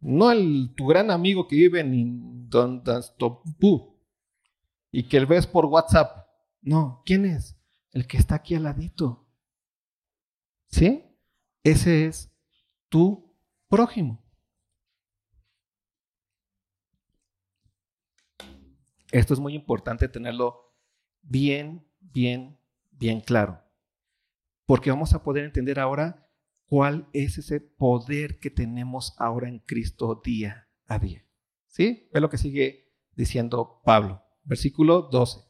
No 0.00 0.30
el, 0.30 0.72
tu 0.74 0.86
gran 0.86 1.10
amigo 1.10 1.46
que 1.46 1.56
vive 1.56 1.80
en 1.80 2.48
Dondastopu 2.48 3.96
y 4.90 5.04
que 5.04 5.24
ves 5.24 5.46
por 5.46 5.66
WhatsApp. 5.66 6.26
No, 6.62 7.02
¿quién 7.04 7.26
es? 7.26 7.56
El 7.92 8.06
que 8.06 8.16
está 8.16 8.36
aquí 8.36 8.54
al 8.54 8.64
ladito. 8.64 9.28
¿Sí? 10.68 11.04
Ese 11.62 12.06
es 12.06 12.32
tu 12.88 13.36
prójimo. 13.68 14.22
Esto 19.12 19.34
es 19.34 19.40
muy 19.40 19.54
importante 19.54 20.08
tenerlo 20.08 20.74
bien, 21.22 21.86
bien, 21.98 22.58
bien 22.90 23.20
claro. 23.20 23.60
Porque 24.66 24.90
vamos 24.90 25.12
a 25.14 25.22
poder 25.22 25.44
entender 25.44 25.80
ahora 25.80 26.30
cuál 26.66 27.08
es 27.12 27.36
ese 27.38 27.60
poder 27.60 28.38
que 28.38 28.50
tenemos 28.50 29.14
ahora 29.18 29.48
en 29.48 29.58
Cristo 29.58 30.20
día 30.24 30.68
a 30.86 30.98
día. 30.98 31.26
¿Sí? 31.66 32.08
Ve 32.12 32.20
lo 32.20 32.30
que 32.30 32.38
sigue 32.38 32.94
diciendo 33.16 33.80
Pablo. 33.84 34.22
Versículo 34.44 35.02
12. 35.02 35.49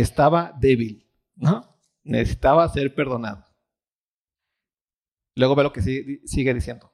estaba 0.00 0.56
débil, 0.60 1.06
¿no? 1.36 1.76
Necesitaba 2.02 2.68
ser 2.68 2.94
perdonado. 2.94 3.44
Luego 5.36 5.54
ve 5.54 5.62
lo 5.62 5.72
que 5.72 5.82
sigue 5.82 6.54
diciendo. 6.54 6.92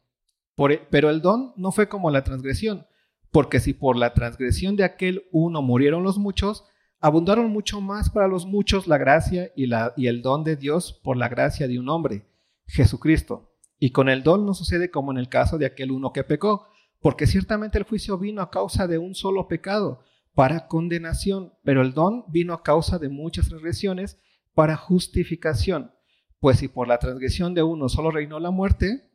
E, 0.71 0.79
pero 0.91 1.11
el 1.11 1.21
don 1.21 1.53
no 1.57 1.73
fue 1.73 1.89
como 1.89 2.11
la 2.11 2.25
transgresión, 2.25 2.87
porque 3.31 3.61
si 3.61 3.75
por 3.75 3.97
la 3.97 4.15
transgresión 4.15 4.77
de 4.77 4.85
aquel 4.85 5.27
uno 5.33 5.63
murieron 5.63 6.03
los 6.03 6.19
muchos, 6.19 6.65
abundaron 7.01 7.51
mucho 7.51 7.81
más 7.81 8.11
para 8.11 8.29
los 8.29 8.47
muchos 8.47 8.87
la 8.87 8.99
gracia 8.99 9.53
y, 9.55 9.67
la, 9.67 9.93
y 9.97 10.07
el 10.07 10.23
don 10.23 10.45
de 10.45 10.57
Dios 10.57 10.99
por 11.05 11.17
la 11.17 11.29
gracia 11.29 11.69
de 11.69 11.79
un 11.79 11.89
hombre, 11.89 12.27
Jesucristo. 12.67 13.53
Y 13.79 13.91
con 13.91 14.09
el 14.09 14.23
don 14.23 14.47
no 14.47 14.55
sucede 14.55 14.91
como 14.91 15.13
en 15.13 15.19
el 15.19 15.29
caso 15.29 15.59
de 15.59 15.67
aquel 15.67 15.91
uno 15.91 16.13
que 16.13 16.25
pecó, 16.25 16.67
porque 17.01 17.27
ciertamente 17.27 17.79
el 17.79 17.85
juicio 17.85 18.19
vino 18.19 18.41
a 18.41 18.51
causa 18.51 18.87
de 18.87 18.99
un 18.99 19.15
solo 19.15 19.49
pecado, 19.49 20.01
para 20.37 20.67
condenación, 20.67 21.55
pero 21.65 21.81
el 21.81 21.95
don 21.95 22.27
vino 22.29 22.53
a 22.53 22.63
causa 22.63 22.99
de 22.99 23.09
muchas 23.09 23.49
transgresiones 23.49 24.19
para 24.53 24.77
justificación. 24.77 25.93
Pues 26.41 26.59
si 26.59 26.69
por 26.69 26.89
la 26.89 26.99
transgresión 26.99 27.55
de 27.55 27.63
uno 27.63 27.89
solo 27.89 28.11
reinó 28.11 28.39
la 28.39 28.51
muerte, 28.51 29.11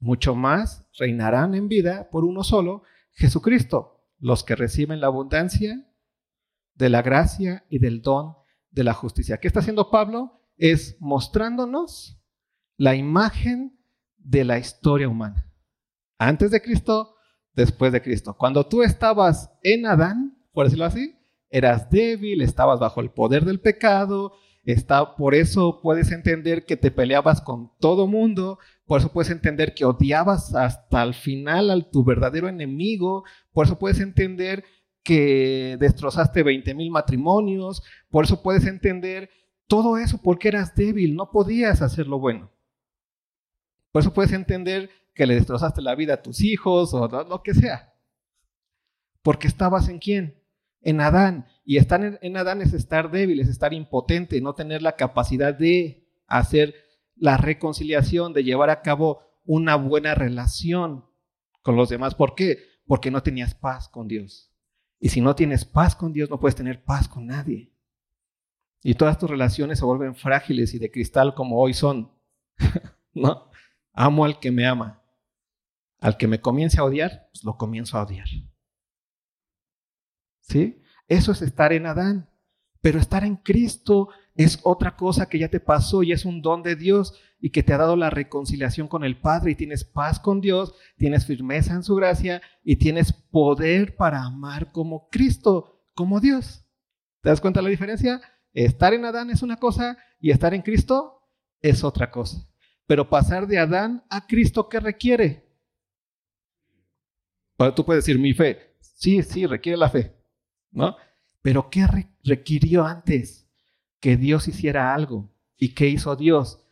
mucho 0.00 0.34
más 0.34 0.88
reinarán 0.98 1.54
en 1.54 1.68
vida 1.68 2.08
por 2.10 2.24
uno 2.24 2.42
solo, 2.42 2.84
Jesucristo, 3.12 4.00
los 4.18 4.44
que 4.44 4.56
reciben 4.56 5.02
la 5.02 5.08
abundancia 5.08 5.86
de 6.74 6.88
la 6.88 7.02
gracia 7.02 7.66
y 7.68 7.78
del 7.78 8.00
don 8.00 8.34
de 8.70 8.84
la 8.84 8.94
justicia. 8.94 9.36
¿Qué 9.36 9.48
está 9.48 9.60
haciendo 9.60 9.90
Pablo? 9.90 10.40
Es 10.56 10.96
mostrándonos 11.00 12.18
la 12.78 12.94
imagen 12.94 13.78
de 14.16 14.44
la 14.44 14.58
historia 14.58 15.06
humana. 15.06 15.52
Antes 16.16 16.50
de 16.50 16.62
Cristo, 16.62 17.14
después 17.52 17.92
de 17.92 18.00
Cristo. 18.00 18.34
Cuando 18.38 18.66
tú 18.66 18.82
estabas 18.82 19.52
en 19.62 19.84
Adán, 19.84 20.31
por 20.52 20.66
decirlo 20.66 20.84
así, 20.84 21.16
eras 21.50 21.90
débil, 21.90 22.42
estabas 22.42 22.80
bajo 22.80 23.00
el 23.00 23.10
poder 23.10 23.44
del 23.44 23.60
pecado, 23.60 24.32
está, 24.64 25.16
por 25.16 25.34
eso 25.34 25.80
puedes 25.82 26.12
entender 26.12 26.64
que 26.64 26.76
te 26.76 26.90
peleabas 26.90 27.40
con 27.40 27.70
todo 27.78 28.06
mundo, 28.06 28.58
por 28.86 29.00
eso 29.00 29.12
puedes 29.12 29.30
entender 29.30 29.74
que 29.74 29.84
odiabas 29.84 30.54
hasta 30.54 31.02
el 31.02 31.14
final 31.14 31.70
a 31.70 31.80
tu 31.90 32.04
verdadero 32.04 32.48
enemigo, 32.48 33.24
por 33.52 33.66
eso 33.66 33.78
puedes 33.78 34.00
entender 34.00 34.64
que 35.02 35.76
destrozaste 35.80 36.42
20 36.42 36.74
mil 36.74 36.90
matrimonios, 36.90 37.82
por 38.10 38.24
eso 38.24 38.42
puedes 38.42 38.66
entender 38.66 39.30
todo 39.66 39.96
eso 39.96 40.20
porque 40.22 40.48
eras 40.48 40.74
débil, 40.74 41.16
no 41.16 41.30
podías 41.30 41.82
hacer 41.82 42.06
lo 42.06 42.18
bueno. 42.18 42.50
Por 43.90 44.00
eso 44.00 44.14
puedes 44.14 44.32
entender 44.32 44.90
que 45.14 45.26
le 45.26 45.34
destrozaste 45.34 45.82
la 45.82 45.94
vida 45.94 46.14
a 46.14 46.22
tus 46.22 46.40
hijos 46.42 46.94
o 46.94 47.08
lo 47.08 47.42
que 47.42 47.54
sea. 47.54 47.94
Porque 49.22 49.46
estabas 49.46 49.88
en 49.88 49.98
quién? 49.98 50.41
En 50.82 51.00
Adán. 51.00 51.46
Y 51.64 51.76
estar 51.78 52.18
en, 52.20 52.36
Adán 52.36 52.60
es 52.60 52.72
estar 52.72 53.10
débil, 53.10 53.40
es 53.40 53.48
estar 53.48 53.72
impotente, 53.72 54.40
no 54.40 54.54
tener 54.54 54.82
la 54.82 54.96
capacidad 54.96 55.54
de 55.54 56.06
hacer 56.26 56.74
la 57.16 57.36
reconciliación, 57.36 58.32
de 58.32 58.44
llevar 58.44 58.70
a 58.70 58.82
cabo 58.82 59.22
una 59.44 59.76
buena 59.76 60.14
relación 60.14 61.04
con 61.62 61.76
los 61.76 61.88
demás. 61.88 62.14
¿Por 62.14 62.34
qué? 62.34 62.58
Porque 62.86 63.10
no 63.10 63.22
tenías 63.22 63.54
paz 63.54 63.88
con 63.88 64.08
Dios. 64.08 64.50
Y 64.98 65.08
si 65.08 65.20
no 65.20 65.34
tienes 65.34 65.64
paz 65.64 65.94
con 65.96 66.12
Dios, 66.12 66.30
no 66.30 66.40
puedes 66.40 66.56
tener 66.56 66.82
paz 66.84 67.08
con 67.08 67.26
nadie. 67.26 67.72
Y 68.82 68.94
todas 68.94 69.18
tus 69.18 69.30
relaciones 69.30 69.78
se 69.78 69.84
vuelven 69.84 70.16
frágiles 70.16 70.74
y 70.74 70.78
de 70.78 70.90
cristal 70.90 71.34
como 71.34 71.58
hoy 71.60 71.74
son. 71.74 72.10
¿No? 73.14 73.50
Amo 73.92 74.24
al 74.24 74.40
que 74.40 74.50
me 74.50 74.66
ama. 74.66 75.02
Al 76.00 76.16
que 76.16 76.26
me 76.26 76.40
comience 76.40 76.80
a 76.80 76.84
odiar, 76.84 77.28
pues 77.32 77.44
lo 77.44 77.56
comienzo 77.56 77.96
a 77.96 78.02
odiar. 78.02 78.26
¿Sí? 80.42 80.82
Eso 81.08 81.32
es 81.32 81.42
estar 81.42 81.72
en 81.72 81.86
Adán. 81.86 82.28
Pero 82.80 82.98
estar 82.98 83.24
en 83.24 83.36
Cristo 83.36 84.08
es 84.34 84.58
otra 84.64 84.96
cosa 84.96 85.28
que 85.28 85.38
ya 85.38 85.48
te 85.48 85.60
pasó 85.60 86.02
y 86.02 86.12
es 86.12 86.24
un 86.24 86.42
don 86.42 86.62
de 86.62 86.76
Dios 86.76 87.18
y 87.40 87.50
que 87.50 87.62
te 87.62 87.72
ha 87.72 87.78
dado 87.78 87.96
la 87.96 88.10
reconciliación 88.10 88.88
con 88.88 89.04
el 89.04 89.18
Padre 89.18 89.52
y 89.52 89.54
tienes 89.54 89.84
paz 89.84 90.18
con 90.18 90.40
Dios, 90.40 90.74
tienes 90.96 91.26
firmeza 91.26 91.74
en 91.74 91.82
su 91.82 91.94
gracia 91.94 92.42
y 92.62 92.76
tienes 92.76 93.12
poder 93.12 93.96
para 93.96 94.22
amar 94.22 94.72
como 94.72 95.08
Cristo, 95.08 95.84
como 95.94 96.20
Dios. 96.20 96.64
¿Te 97.20 97.28
das 97.30 97.40
cuenta 97.40 97.60
de 97.60 97.64
la 97.64 97.70
diferencia? 97.70 98.20
Estar 98.52 98.94
en 98.94 99.04
Adán 99.04 99.30
es 99.30 99.42
una 99.42 99.56
cosa 99.56 99.96
y 100.20 100.30
estar 100.30 100.54
en 100.54 100.62
Cristo 100.62 101.28
es 101.60 101.84
otra 101.84 102.10
cosa. 102.10 102.46
Pero 102.86 103.08
pasar 103.08 103.46
de 103.46 103.58
Adán 103.58 104.04
a 104.10 104.26
Cristo, 104.26 104.68
¿qué 104.68 104.80
requiere? 104.80 105.48
tú 107.76 107.84
puedes 107.84 108.04
decir 108.04 108.18
mi 108.18 108.34
fe. 108.34 108.76
Sí, 108.80 109.22
sí, 109.22 109.46
requiere 109.46 109.78
la 109.78 109.88
fe. 109.88 110.16
¿No? 110.72 110.96
Pero 111.42 111.70
¿qué 111.70 111.86
requirió 112.24 112.84
antes? 112.84 113.48
Que 114.00 114.16
Dios 114.16 114.48
hiciera 114.48 114.94
algo. 114.94 115.32
¿Y 115.56 115.74
qué 115.74 115.88
hizo 115.88 116.16
Dios? 116.16 116.66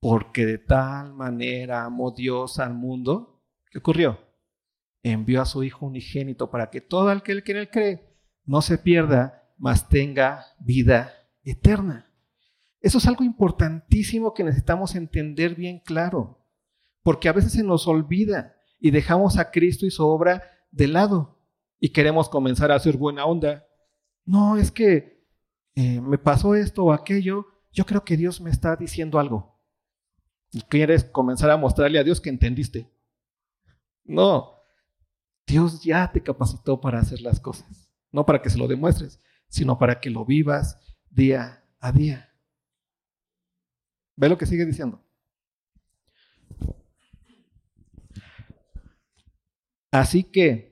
Porque 0.00 0.46
de 0.46 0.58
tal 0.58 1.12
manera 1.14 1.84
amó 1.84 2.12
Dios 2.12 2.58
al 2.58 2.74
mundo. 2.74 3.42
¿Qué 3.70 3.78
ocurrió? 3.78 4.18
Envió 5.02 5.42
a 5.42 5.46
su 5.46 5.64
Hijo 5.64 5.86
unigénito 5.86 6.50
para 6.50 6.70
que 6.70 6.80
todo 6.80 7.10
aquel 7.10 7.42
que 7.42 7.52
en 7.52 7.58
él 7.58 7.70
cree 7.70 8.08
no 8.44 8.62
se 8.62 8.78
pierda, 8.78 9.52
mas 9.58 9.88
tenga 9.88 10.46
vida 10.58 11.12
eterna. 11.42 12.10
Eso 12.80 12.98
es 12.98 13.06
algo 13.06 13.24
importantísimo 13.24 14.32
que 14.32 14.44
necesitamos 14.44 14.94
entender 14.94 15.54
bien 15.54 15.80
claro, 15.80 16.46
porque 17.02 17.28
a 17.28 17.32
veces 17.32 17.52
se 17.52 17.64
nos 17.64 17.88
olvida 17.88 18.54
y 18.78 18.90
dejamos 18.90 19.36
a 19.36 19.50
Cristo 19.50 19.84
y 19.84 19.90
su 19.90 20.06
obra 20.06 20.42
de 20.70 20.86
lado 20.86 21.37
y 21.80 21.90
queremos 21.90 22.28
comenzar 22.28 22.70
a 22.70 22.76
hacer 22.76 22.96
buena 22.96 23.24
onda. 23.24 23.66
No, 24.24 24.56
es 24.56 24.70
que 24.70 25.24
eh, 25.74 26.00
me 26.00 26.18
pasó 26.18 26.54
esto 26.54 26.84
o 26.84 26.92
aquello, 26.92 27.46
yo 27.72 27.86
creo 27.86 28.04
que 28.04 28.16
Dios 28.16 28.40
me 28.40 28.50
está 28.50 28.76
diciendo 28.76 29.18
algo. 29.18 29.58
Y 30.50 30.62
quieres 30.62 31.04
comenzar 31.04 31.50
a 31.50 31.56
mostrarle 31.56 31.98
a 31.98 32.04
Dios 32.04 32.20
que 32.20 32.30
entendiste. 32.30 32.90
No, 34.04 34.54
Dios 35.46 35.82
ya 35.82 36.10
te 36.10 36.22
capacitó 36.22 36.80
para 36.80 36.98
hacer 36.98 37.20
las 37.20 37.40
cosas. 37.40 37.90
No 38.10 38.24
para 38.24 38.40
que 38.40 38.50
se 38.50 38.58
lo 38.58 38.66
demuestres, 38.66 39.20
sino 39.48 39.78
para 39.78 40.00
que 40.00 40.10
lo 40.10 40.24
vivas 40.24 40.96
día 41.10 41.64
a 41.78 41.92
día. 41.92 42.34
Ve 44.16 44.28
lo 44.28 44.36
que 44.36 44.46
sigue 44.46 44.66
diciendo. 44.66 45.04
Así 49.90 50.24
que 50.24 50.67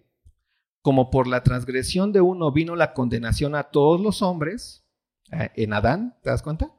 como 0.87 1.11
por 1.11 1.27
la 1.27 1.43
transgresión 1.43 2.13
de 2.13 2.21
uno 2.21 2.53
vino 2.53 2.77
la 2.77 2.95
condenación 2.95 3.57
a 3.57 3.65
todos 3.65 4.01
los 4.01 4.23
hombres, 4.23 4.87
eh, 5.33 5.51
en 5.57 5.73
Adán, 5.73 6.17
¿te 6.23 6.31
das 6.31 6.45
cuenta? 6.45 6.71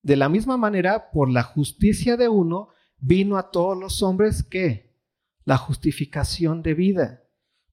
De 0.00 0.16
la 0.16 0.30
misma 0.30 0.56
manera, 0.56 1.10
por 1.10 1.28
la 1.30 1.42
justicia 1.42 2.16
de 2.16 2.30
uno 2.30 2.70
vino 2.96 3.36
a 3.36 3.50
todos 3.50 3.76
los 3.76 4.02
hombres 4.02 4.42
¿qué? 4.42 4.96
La 5.44 5.58
justificación 5.58 6.62
de 6.62 6.72
vida. 6.72 7.24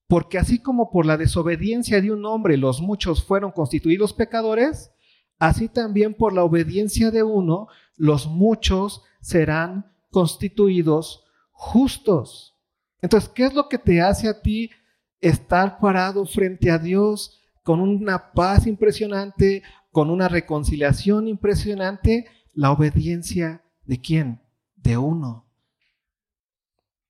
Porque 0.05 0.37
así 0.37 0.61
como 0.61 0.91
por 0.91 1.05
la 1.05 1.15
desobediencia 1.15 2.01
de 2.01 2.11
un 2.11 2.25
hombre 2.25 2.57
los 2.57 2.81
muchos 2.81 3.23
fueron 3.23 3.53
constituidos 3.53 4.11
pecadores, 4.11 4.91
así 5.37 5.69
también 5.69 6.13
por 6.13 6.33
la 6.33 6.43
obediencia 6.43 7.09
de 7.09 7.23
uno 7.23 7.69
los 7.95 8.27
muchos 8.27 9.03
serán 9.21 9.95
constituidos 10.11 11.23
justos. 11.51 12.57
Entonces, 13.01 13.29
¿qué 13.29 13.45
es 13.45 13.53
lo 13.53 13.69
que 13.69 13.77
te 13.77 14.01
hace 14.01 14.27
a 14.27 14.41
ti 14.41 14.71
estar 15.21 15.79
parado 15.79 16.25
frente 16.25 16.71
a 16.71 16.77
Dios 16.77 17.41
con 17.63 17.79
una 17.81 18.31
paz 18.31 18.67
impresionante, 18.67 19.63
con 19.91 20.09
una 20.09 20.27
reconciliación 20.27 21.27
impresionante, 21.27 22.25
la 22.53 22.71
obediencia 22.71 23.63
de 23.85 23.99
quién? 23.99 24.41
De 24.75 24.97
uno. 24.97 25.45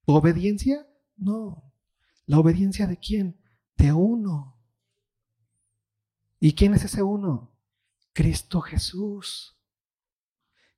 ¿Obediencia? 0.05 0.87
No. 1.17 1.63
¿La 2.25 2.39
obediencia 2.39 2.87
de 2.87 2.97
quién? 2.97 3.39
de 3.79 3.93
uno. 3.93 4.55
¿Y 6.39 6.53
quién 6.53 6.73
es 6.73 6.83
ese 6.83 7.01
uno? 7.01 7.51
Cristo 8.13 8.61
Jesús. 8.61 9.57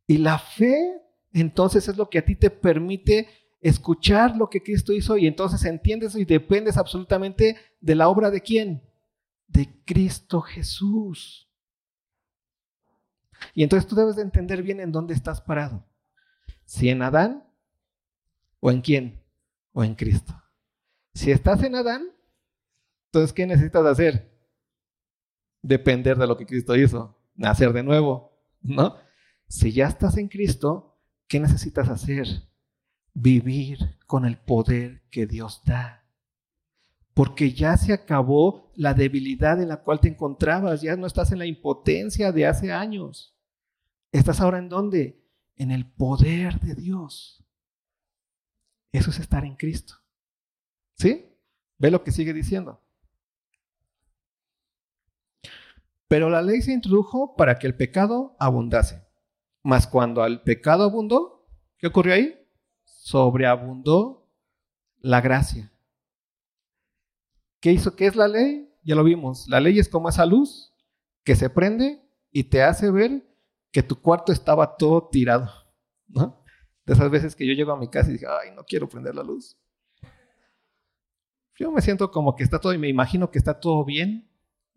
Y 0.08 0.20
la 0.20 0.40
fe 0.40 1.02
entonces 1.34 1.88
es 1.88 1.98
lo 1.98 2.10
que 2.10 2.20
a 2.20 2.26
ti 2.26 2.36
te 2.36 2.50
permite 2.50 3.28
escuchar 3.62 4.36
lo 4.36 4.50
que 4.50 4.62
Cristo 4.62 4.92
hizo 4.92 5.18
y 5.18 5.28
entonces 5.28 5.64
entiendes 5.66 6.16
y 6.16 6.26
dependes 6.26 6.78
absolutamente 6.78 7.56
de 7.80 7.96
la 7.96 8.10
obra 8.10 8.32
de 8.32 8.42
quién? 8.42 8.84
De 9.48 9.84
Cristo 9.86 10.42
Jesús. 10.42 11.48
Y 13.54 13.64
entonces 13.64 13.88
tú 13.88 13.96
debes 13.96 14.16
de 14.16 14.24
entender 14.24 14.64
bien 14.64 14.80
en 14.80 14.92
dónde 14.92 15.14
estás 15.14 15.42
parado. 15.42 15.86
Si 16.66 16.90
en 16.90 17.02
Adán 17.02 17.48
o 18.60 18.72
en 18.72 18.82
quién? 18.82 19.24
O 19.74 19.84
en 19.84 19.96
Cristo. 19.96 20.34
Si 21.14 21.32
estás 21.32 21.62
en 21.64 21.76
Adán, 21.76 22.08
entonces 23.08 23.34
¿qué 23.34 23.46
necesitas 23.46 23.86
hacer? 23.86 24.32
Depender 25.62 26.18
de 26.18 26.28
lo 26.28 26.38
que 26.38 26.46
Cristo 26.46 26.76
hizo, 26.76 27.20
nacer 27.36 27.74
de 27.74 27.84
nuevo, 27.84 28.32
¿no? 28.62 28.98
Si 29.48 29.72
ya 29.72 29.88
estás 29.88 30.18
en 30.18 30.30
Cristo, 30.30 31.00
¿qué 31.28 31.40
necesitas 31.40 31.90
hacer? 31.90 32.51
Vivir 33.14 33.98
con 34.08 34.26
el 34.26 34.38
poder 34.38 35.02
que 35.10 35.26
Dios 35.26 35.62
da. 35.66 36.06
Porque 37.14 37.54
ya 37.54 37.76
se 37.78 37.94
acabó 37.94 38.72
la 38.76 38.94
debilidad 38.94 39.62
en 39.62 39.70
la 39.70 39.84
cual 39.84 40.00
te 40.00 40.08
encontrabas, 40.08 40.82
ya 40.82 40.96
no 40.96 41.08
estás 41.08 41.32
en 41.32 41.40
la 41.40 41.46
impotencia 41.46 42.32
de 42.32 42.48
hace 42.48 42.72
años. 42.72 43.36
¿Estás 44.12 44.40
ahora 44.40 44.60
en 44.60 44.70
dónde? 44.70 45.22
En 45.56 45.72
el 45.72 45.86
poder 45.86 46.60
de 46.60 46.76
Dios. 46.76 47.44
Eso 48.92 49.10
es 49.10 49.20
estar 49.20 49.46
en 49.46 49.56
Cristo. 49.56 49.96
¿Sí? 50.96 51.26
Ve 51.78 51.92
lo 51.92 52.04
que 52.04 52.12
sigue 52.12 52.34
diciendo. 52.34 52.82
Pero 56.08 56.30
la 56.30 56.42
ley 56.42 56.62
se 56.62 56.74
introdujo 56.74 57.36
para 57.38 57.58
que 57.58 57.68
el 57.68 57.76
pecado 57.76 58.36
abundase. 58.38 59.02
Mas 59.64 59.88
cuando 59.88 60.26
el 60.26 60.42
pecado 60.42 60.84
abundó, 60.84 61.48
¿qué 61.78 61.88
ocurrió 61.88 62.14
ahí? 62.14 62.41
Sobreabundó 63.02 64.30
la 65.00 65.22
gracia. 65.22 65.72
¿Qué 67.60 67.72
hizo? 67.72 67.96
¿Qué 67.96 68.06
es 68.06 68.16
la 68.16 68.28
ley? 68.28 68.72
Ya 68.84 68.94
lo 68.94 69.04
vimos. 69.04 69.48
La 69.48 69.60
ley 69.60 69.80
es 69.80 69.90
como 69.90 70.08
esa 70.08 70.24
luz 70.24 70.72
que 71.24 71.36
se 71.36 71.50
prende 71.50 72.00
y 72.32 72.44
te 72.44 72.62
hace 72.62 72.92
ver 72.92 73.28
que 73.72 73.82
tu 73.82 74.00
cuarto 74.00 74.32
estaba 74.32 74.78
todo 74.78 75.10
tirado. 75.10 75.50
De 76.86 76.94
esas 76.94 77.10
veces 77.10 77.36
que 77.36 77.48
yo 77.48 77.54
llego 77.54 77.72
a 77.72 77.80
mi 77.80 77.90
casa 77.90 78.12
y 78.12 78.14
dije, 78.14 78.28
ay, 78.28 78.52
no 78.56 78.64
quiero 78.64 78.88
prender 78.88 79.16
la 79.16 79.24
luz. 79.24 79.58
Yo 81.58 81.72
me 81.72 81.82
siento 81.82 82.12
como 82.12 82.36
que 82.36 82.44
está 82.44 82.60
todo 82.60 82.72
y 82.72 82.78
me 82.78 82.88
imagino 82.88 83.32
que 83.32 83.40
está 83.40 83.60
todo 83.60 83.84
bien 83.84 84.30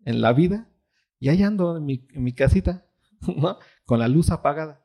en 0.03 0.19
la 0.21 0.33
vida 0.33 0.67
y 1.19 1.29
ahí 1.29 1.43
ando 1.43 1.77
en 1.77 1.85
mi, 1.85 2.33
casita. 2.33 2.87
Con 3.85 3.99
la 3.99 4.07
luz 4.07 4.31
apagada. 4.31 4.83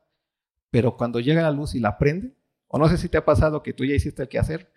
Pero 0.70 0.98
cuando 0.98 1.20
llega 1.20 1.40
la 1.40 1.50
luz 1.50 1.74
y 1.74 1.80
la 1.80 1.96
prende, 1.96 2.36
o 2.72 2.78
no 2.78 2.88
sé 2.88 2.96
si 2.96 3.08
te 3.08 3.18
ha 3.18 3.24
pasado 3.24 3.62
que 3.62 3.72
tú 3.72 3.84
ya 3.84 3.94
hiciste 3.94 4.22
el 4.22 4.28
que 4.28 4.38
hacer 4.38 4.72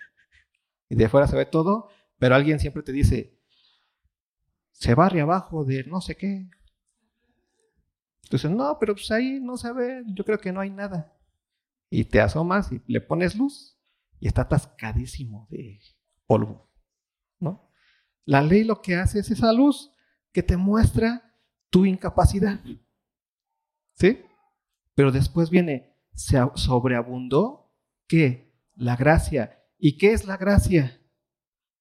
y 0.90 0.96
de 0.96 1.08
fuera 1.10 1.28
se 1.28 1.36
ve 1.36 1.46
todo, 1.46 1.90
pero 2.18 2.36
alguien 2.36 2.60
siempre 2.60 2.82
te 2.82 2.92
dice, 2.92 3.40
se 4.72 4.96
barre 4.96 5.22
abajo 5.22 5.64
de 5.64 5.84
no 5.84 6.02
sé 6.02 6.18
qué. 6.18 6.50
Entonces, 8.24 8.50
no, 8.50 8.78
pero 8.80 8.96
pues 8.96 9.12
ahí 9.12 9.40
no 9.40 9.58
se 9.58 9.72
ve, 9.72 10.04
yo 10.08 10.26
creo 10.26 10.40
que 10.40 10.52
no 10.52 10.60
hay 10.60 10.72
nada. 10.72 11.16
Y 11.90 12.06
te 12.06 12.20
asomas 12.20 12.72
y 12.72 12.82
le 12.88 13.00
pones 13.00 13.36
luz 13.36 13.78
y 14.20 14.28
está 14.28 14.42
atascadísimo 14.44 15.48
de 15.52 15.80
polvo, 16.26 16.68
¿no? 17.40 17.70
La 18.26 18.42
ley 18.42 18.64
lo 18.64 18.82
que 18.82 18.96
hace 18.96 19.20
es 19.20 19.30
esa 19.30 19.54
luz 19.54 19.92
que 20.32 20.42
te 20.42 20.58
muestra 20.58 21.36
tu 21.70 21.86
incapacidad. 21.86 22.60
¿Sí? 23.94 24.20
Pero 24.96 25.12
después 25.12 25.52
viene, 25.52 25.96
se 26.14 26.40
sobreabundó, 26.56 27.63
¿qué? 28.14 28.54
La 28.76 28.96
gracia. 28.96 29.60
¿Y 29.80 29.98
qué 29.98 30.14
es 30.14 30.28
la 30.28 30.38
gracia? 30.38 31.02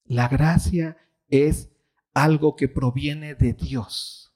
La 0.04 0.28
gracia 0.28 0.96
es 1.28 1.70
algo 2.14 2.56
que 2.56 2.68
proviene 2.68 3.34
de 3.34 3.52
Dios. 3.52 4.34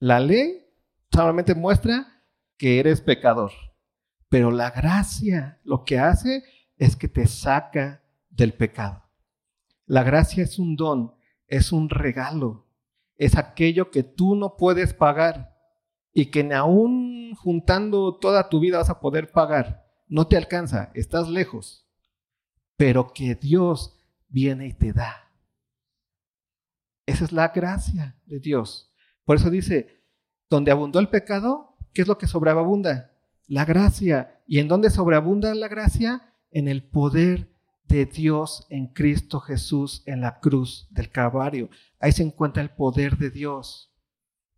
La 0.00 0.18
ley 0.18 0.66
solamente 1.12 1.54
muestra 1.54 2.24
que 2.56 2.80
eres 2.80 3.00
pecador, 3.00 3.52
pero 4.28 4.50
la 4.50 4.72
gracia 4.72 5.60
lo 5.62 5.84
que 5.84 6.00
hace 6.00 6.42
es 6.78 6.96
que 6.96 7.06
te 7.06 7.28
saca 7.28 8.02
del 8.28 8.52
pecado. 8.52 9.04
La 9.86 10.02
gracia 10.02 10.42
es 10.42 10.58
un 10.58 10.74
don, 10.74 11.14
es 11.46 11.70
un 11.70 11.90
regalo, 11.90 12.66
es 13.14 13.36
aquello 13.36 13.92
que 13.92 14.02
tú 14.02 14.34
no 14.34 14.56
puedes 14.56 14.94
pagar 14.94 15.54
y 16.12 16.32
que 16.32 16.42
ni 16.42 16.54
aún 16.54 17.36
juntando 17.36 18.18
toda 18.18 18.48
tu 18.48 18.58
vida 18.58 18.78
vas 18.78 18.90
a 18.90 18.98
poder 18.98 19.30
pagar. 19.30 19.83
No 20.14 20.28
te 20.28 20.36
alcanza, 20.36 20.92
estás 20.94 21.28
lejos, 21.28 21.88
pero 22.76 23.12
que 23.12 23.34
Dios 23.34 23.98
viene 24.28 24.68
y 24.68 24.72
te 24.72 24.92
da. 24.92 25.28
Esa 27.04 27.24
es 27.24 27.32
la 27.32 27.48
gracia 27.48 28.16
de 28.24 28.38
Dios. 28.38 28.94
Por 29.24 29.38
eso 29.38 29.50
dice, 29.50 30.04
donde 30.48 30.70
abundó 30.70 31.00
el 31.00 31.08
pecado, 31.08 31.76
¿qué 31.92 32.02
es 32.02 32.06
lo 32.06 32.16
que 32.16 32.28
sobreabunda? 32.28 33.10
La 33.48 33.64
gracia. 33.64 34.40
¿Y 34.46 34.60
en 34.60 34.68
dónde 34.68 34.90
sobreabunda 34.90 35.52
la 35.52 35.66
gracia? 35.66 36.32
En 36.52 36.68
el 36.68 36.84
poder 36.84 37.50
de 37.88 38.06
Dios 38.06 38.68
en 38.70 38.86
Cristo 38.86 39.40
Jesús 39.40 40.04
en 40.06 40.20
la 40.20 40.38
cruz 40.38 40.86
del 40.92 41.10
Calvario. 41.10 41.70
Ahí 41.98 42.12
se 42.12 42.22
encuentra 42.22 42.62
el 42.62 42.70
poder 42.70 43.18
de 43.18 43.30
Dios. 43.30 43.92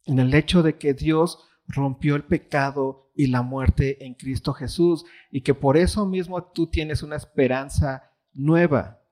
En 0.04 0.18
el 0.18 0.34
hecho 0.34 0.62
de 0.62 0.76
que 0.76 0.92
Dios 0.92 1.48
rompió 1.66 2.14
el 2.14 2.24
pecado 2.24 3.05
y 3.16 3.28
la 3.28 3.42
muerte 3.42 4.04
en 4.04 4.14
Cristo 4.14 4.52
Jesús 4.52 5.04
y 5.30 5.40
que 5.40 5.54
por 5.54 5.76
eso 5.76 6.04
mismo 6.04 6.44
tú 6.44 6.68
tienes 6.68 7.02
una 7.02 7.16
esperanza 7.16 8.12
nueva, 8.34 9.02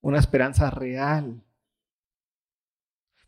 una 0.00 0.18
esperanza 0.18 0.68
real. 0.68 1.42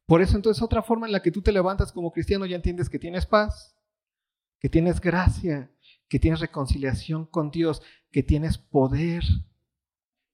Por 0.04 0.20
eso 0.20 0.36
entonces 0.36 0.62
otra 0.62 0.82
forma 0.82 1.06
en 1.06 1.12
la 1.12 1.22
que 1.22 1.30
tú 1.30 1.40
te 1.40 1.52
levantas 1.52 1.92
como 1.92 2.12
cristiano 2.12 2.44
ya 2.44 2.56
entiendes 2.56 2.90
que 2.90 2.98
tienes 2.98 3.24
paz, 3.24 3.76
que 4.58 4.68
tienes 4.68 5.00
gracia, 5.00 5.70
que 6.08 6.18
tienes 6.18 6.40
reconciliación 6.40 7.24
con 7.24 7.50
Dios, 7.50 7.80
que 8.10 8.24
tienes 8.24 8.58
poder 8.58 9.22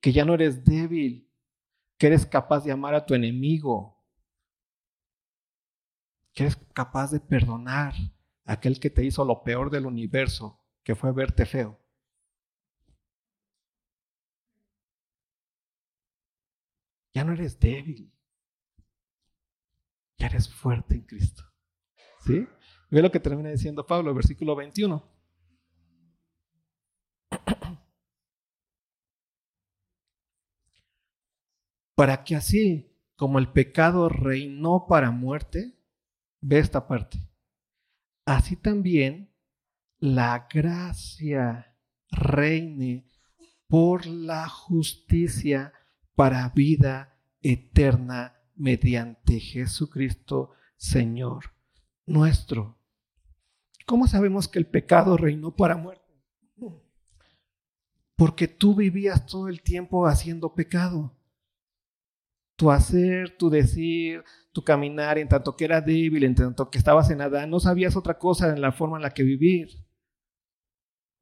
que 0.00 0.12
ya 0.12 0.24
no 0.24 0.34
eres 0.34 0.64
débil, 0.64 1.28
que 1.98 2.06
eres 2.06 2.24
capaz 2.24 2.64
de 2.64 2.72
amar 2.72 2.94
a 2.94 3.04
tu 3.04 3.14
enemigo, 3.14 4.02
que 6.32 6.44
eres 6.44 6.56
capaz 6.72 7.10
de 7.10 7.20
perdonar 7.20 7.94
aquel 8.48 8.80
que 8.80 8.90
te 8.90 9.04
hizo 9.04 9.24
lo 9.24 9.44
peor 9.44 9.70
del 9.70 9.86
universo, 9.86 10.60
que 10.82 10.94
fue 10.94 11.12
verte 11.12 11.44
feo. 11.46 11.78
Ya 17.14 17.24
no 17.24 17.32
eres 17.32 17.58
débil, 17.60 18.12
ya 20.16 20.26
eres 20.26 20.48
fuerte 20.48 20.94
en 20.94 21.02
Cristo. 21.02 21.42
¿Sí? 22.24 22.46
Ve 22.90 23.02
lo 23.02 23.10
que 23.10 23.20
termina 23.20 23.50
diciendo 23.50 23.86
Pablo, 23.86 24.14
versículo 24.14 24.56
21. 24.56 25.02
para 31.94 32.24
que 32.24 32.34
así 32.34 32.96
como 33.16 33.38
el 33.38 33.52
pecado 33.52 34.08
reinó 34.08 34.86
para 34.88 35.10
muerte, 35.10 35.76
ve 36.40 36.60
esta 36.60 36.86
parte, 36.86 37.27
así 38.28 38.56
también 38.56 39.34
la 39.98 40.48
gracia 40.52 41.74
reine 42.10 43.06
por 43.66 44.06
la 44.06 44.48
justicia 44.48 45.72
para 46.14 46.48
vida 46.50 47.18
eterna 47.40 48.34
mediante 48.54 49.40
Jesucristo, 49.40 50.52
Señor 50.76 51.54
nuestro. 52.06 52.78
¿Cómo 53.86 54.06
sabemos 54.06 54.46
que 54.48 54.58
el 54.58 54.66
pecado 54.66 55.16
reinó 55.16 55.56
para 55.56 55.76
muerte? 55.76 56.04
Porque 58.14 58.48
tú 58.48 58.74
vivías 58.74 59.24
todo 59.26 59.48
el 59.48 59.62
tiempo 59.62 60.06
haciendo 60.06 60.54
pecado 60.54 61.17
tu 62.58 62.72
hacer, 62.72 63.36
tu 63.38 63.50
decir, 63.50 64.24
tu 64.52 64.64
caminar, 64.64 65.16
en 65.16 65.28
tanto 65.28 65.54
que 65.56 65.64
era 65.64 65.80
débil, 65.80 66.24
en 66.24 66.34
tanto 66.34 66.68
que 66.70 66.78
estabas 66.78 67.08
en 67.08 67.20
Adán, 67.20 67.50
no 67.50 67.60
sabías 67.60 67.94
otra 67.94 68.18
cosa 68.18 68.48
en 68.48 68.60
la 68.60 68.72
forma 68.72 68.96
en 68.96 69.04
la 69.04 69.10
que 69.14 69.22
vivir. 69.22 69.68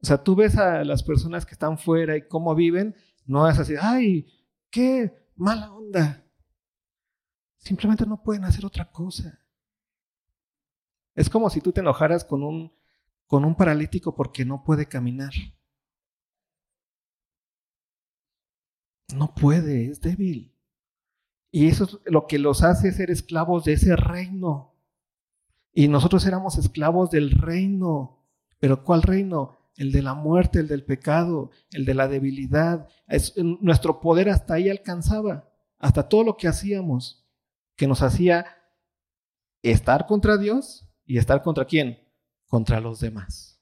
O 0.01 0.05
sea, 0.07 0.23
tú 0.23 0.35
ves 0.35 0.57
a 0.57 0.83
las 0.83 1.03
personas 1.03 1.45
que 1.45 1.53
están 1.53 1.77
fuera 1.77 2.17
y 2.17 2.27
cómo 2.27 2.55
viven, 2.55 2.95
no 3.27 3.47
es 3.47 3.59
así, 3.59 3.75
ay, 3.79 4.25
qué 4.71 5.13
mala 5.35 5.71
onda. 5.71 6.25
Simplemente 7.57 8.07
no 8.07 8.23
pueden 8.23 8.43
hacer 8.43 8.65
otra 8.65 8.91
cosa. 8.91 9.39
Es 11.13 11.29
como 11.29 11.51
si 11.51 11.61
tú 11.61 11.71
te 11.71 11.81
enojaras 11.81 12.25
con 12.25 12.41
un, 12.41 12.73
con 13.27 13.45
un 13.45 13.53
paralítico 13.53 14.15
porque 14.15 14.43
no 14.43 14.63
puede 14.63 14.87
caminar. 14.87 15.33
No 19.13 19.35
puede, 19.35 19.91
es 19.91 20.01
débil. 20.01 20.56
Y 21.57 21.69
eso 21.69 21.85
es 21.85 21.97
lo 22.05 22.27
que 22.27 22.37
los 22.37 22.61
hace 22.61 22.91
ser 22.91 23.09
esclavos 23.09 23.63
de 23.63 23.73
ese 23.73 23.95
reino. 23.95 24.75
Y 25.73 25.87
nosotros 25.87 26.23
éramos 26.27 26.55
esclavos 26.59 27.09
del 27.09 27.31
reino. 27.31 28.23
Pero 28.59 28.83
¿cuál 28.83 29.01
reino? 29.01 29.57
El 29.75 29.91
de 29.91 30.03
la 30.03 30.13
muerte, 30.13 30.59
el 30.59 30.67
del 30.67 30.85
pecado, 30.85 31.49
el 31.71 31.83
de 31.83 31.95
la 31.95 32.07
debilidad. 32.07 32.87
nuestro 33.59 33.99
poder 33.99 34.29
hasta 34.29 34.53
ahí 34.53 34.69
alcanzaba. 34.69 35.49
Hasta 35.79 36.07
todo 36.07 36.23
lo 36.23 36.37
que 36.37 36.47
hacíamos, 36.47 37.27
que 37.75 37.87
nos 37.87 38.03
hacía 38.03 38.45
estar 39.63 40.05
contra 40.05 40.37
Dios 40.37 40.87
y 41.07 41.17
estar 41.17 41.41
contra 41.41 41.65
quién? 41.65 42.07
Contra 42.45 42.79
los 42.79 42.99
demás. 42.99 43.59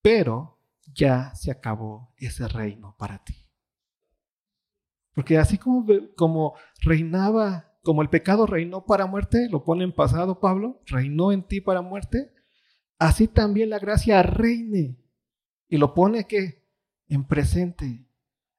Pero 0.00 0.58
ya 0.94 1.34
se 1.34 1.50
acabó 1.50 2.14
ese 2.16 2.48
reino 2.48 2.96
para 2.98 3.22
ti. 3.22 3.51
Porque 5.14 5.38
así 5.38 5.58
como, 5.58 5.86
como 6.16 6.54
reinaba, 6.80 7.72
como 7.82 8.02
el 8.02 8.08
pecado 8.08 8.46
reinó 8.46 8.86
para 8.86 9.06
muerte, 9.06 9.48
lo 9.50 9.64
pone 9.64 9.84
en 9.84 9.92
pasado 9.92 10.40
Pablo, 10.40 10.80
reinó 10.86 11.32
en 11.32 11.42
ti 11.42 11.60
para 11.60 11.82
muerte, 11.82 12.32
así 12.98 13.28
también 13.28 13.70
la 13.70 13.78
gracia 13.78 14.22
reine. 14.22 14.98
Y 15.68 15.76
lo 15.76 15.94
pone 15.94 16.26
que 16.26 16.66
en 17.08 17.24
presente, 17.26 18.06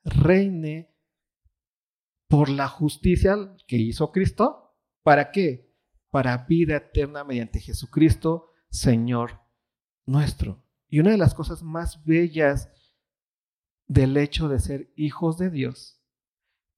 reine 0.04 0.94
por 2.28 2.50
la 2.50 2.68
justicia 2.68 3.36
que 3.68 3.78
hizo 3.78 4.12
Cristo. 4.12 4.76
¿Para 5.02 5.32
qué? 5.32 5.72
Para 6.10 6.38
vida 6.38 6.78
eterna 6.78 7.24
mediante 7.24 7.60
Jesucristo, 7.60 8.52
Señor 8.70 9.42
nuestro. 10.06 10.64
Y 10.88 11.00
una 11.00 11.12
de 11.12 11.18
las 11.18 11.34
cosas 11.34 11.64
más 11.64 12.04
bellas 12.06 12.70
del 13.88 14.18
hecho 14.18 14.48
de 14.50 14.60
ser 14.60 14.94
hijos 14.96 15.38
de 15.38 15.50
Dios 15.50 16.03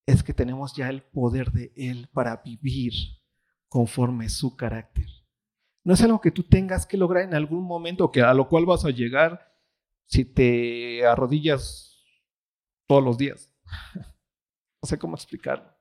es 0.05 0.23
que 0.23 0.33
tenemos 0.33 0.75
ya 0.75 0.89
el 0.89 1.03
poder 1.03 1.51
de 1.51 1.73
Él 1.75 2.09
para 2.13 2.37
vivir 2.37 2.93
conforme 3.67 4.29
su 4.29 4.55
carácter. 4.55 5.07
No 5.83 5.93
es 5.93 6.01
algo 6.01 6.21
que 6.21 6.31
tú 6.31 6.43
tengas 6.43 6.85
que 6.85 6.97
lograr 6.97 7.23
en 7.23 7.33
algún 7.33 7.63
momento, 7.63 8.11
que 8.11 8.21
a 8.21 8.33
lo 8.33 8.47
cual 8.47 8.65
vas 8.65 8.85
a 8.85 8.89
llegar 8.89 9.53
si 10.05 10.25
te 10.25 11.05
arrodillas 11.05 12.03
todos 12.87 13.03
los 13.03 13.17
días. 13.17 13.51
no 13.95 14.87
sé 14.87 14.97
cómo 14.97 15.15
explicarlo. 15.15 15.71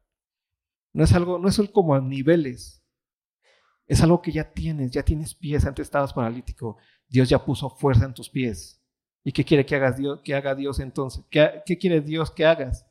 No 0.92 1.04
es 1.04 1.12
algo, 1.12 1.38
no 1.38 1.48
es 1.48 1.60
como 1.72 1.94
a 1.94 2.00
niveles. 2.00 2.82
Es 3.86 4.02
algo 4.02 4.22
que 4.22 4.32
ya 4.32 4.52
tienes, 4.52 4.90
ya 4.90 5.02
tienes 5.02 5.34
pies, 5.34 5.66
antes 5.66 5.86
estabas 5.86 6.14
paralítico, 6.14 6.78
Dios 7.06 7.28
ya 7.28 7.44
puso 7.44 7.68
fuerza 7.68 8.06
en 8.06 8.14
tus 8.14 8.30
pies. 8.30 8.82
¿Y 9.22 9.32
qué 9.32 9.44
quiere 9.44 9.66
que 9.66 9.76
hagas 9.76 9.96
Dios, 9.96 10.20
que 10.22 10.34
haga 10.34 10.54
Dios 10.54 10.80
entonces? 10.80 11.24
¿Qué, 11.30 11.62
qué 11.66 11.76
quiere 11.76 12.00
Dios 12.00 12.30
que 12.30 12.46
hagas? 12.46 12.86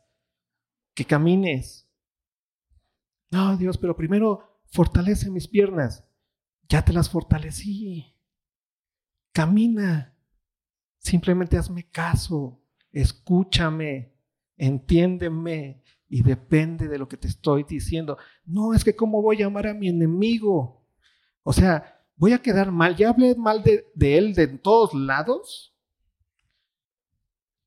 Que 0.93 1.05
camines. 1.05 1.87
No, 3.31 3.57
Dios, 3.57 3.77
pero 3.77 3.95
primero 3.95 4.61
fortalece 4.65 5.29
mis 5.29 5.47
piernas. 5.47 6.03
Ya 6.69 6.83
te 6.83 6.93
las 6.93 7.09
fortalecí. 7.09 8.15
Camina. 9.31 10.15
Simplemente 10.99 11.57
hazme 11.57 11.89
caso. 11.89 12.61
Escúchame. 12.91 14.13
Entiéndeme. 14.55 15.81
Y 16.09 16.21
depende 16.21 16.87
de 16.87 16.99
lo 16.99 17.07
que 17.07 17.17
te 17.17 17.27
estoy 17.27 17.63
diciendo. 17.63 18.17
No, 18.45 18.73
es 18.73 18.83
que 18.83 18.95
cómo 18.95 19.21
voy 19.21 19.41
a 19.41 19.47
amar 19.47 19.67
a 19.67 19.73
mi 19.73 19.89
enemigo. 19.89 20.85
O 21.41 21.51
sea, 21.51 22.03
voy 22.15 22.33
a 22.33 22.41
quedar 22.41 22.71
mal. 22.71 22.95
Ya 22.95 23.09
hablé 23.09 23.35
mal 23.35 23.63
de, 23.63 23.91
de 23.95 24.17
él 24.17 24.33
de 24.35 24.47
todos 24.47 24.93
lados. 24.93 25.75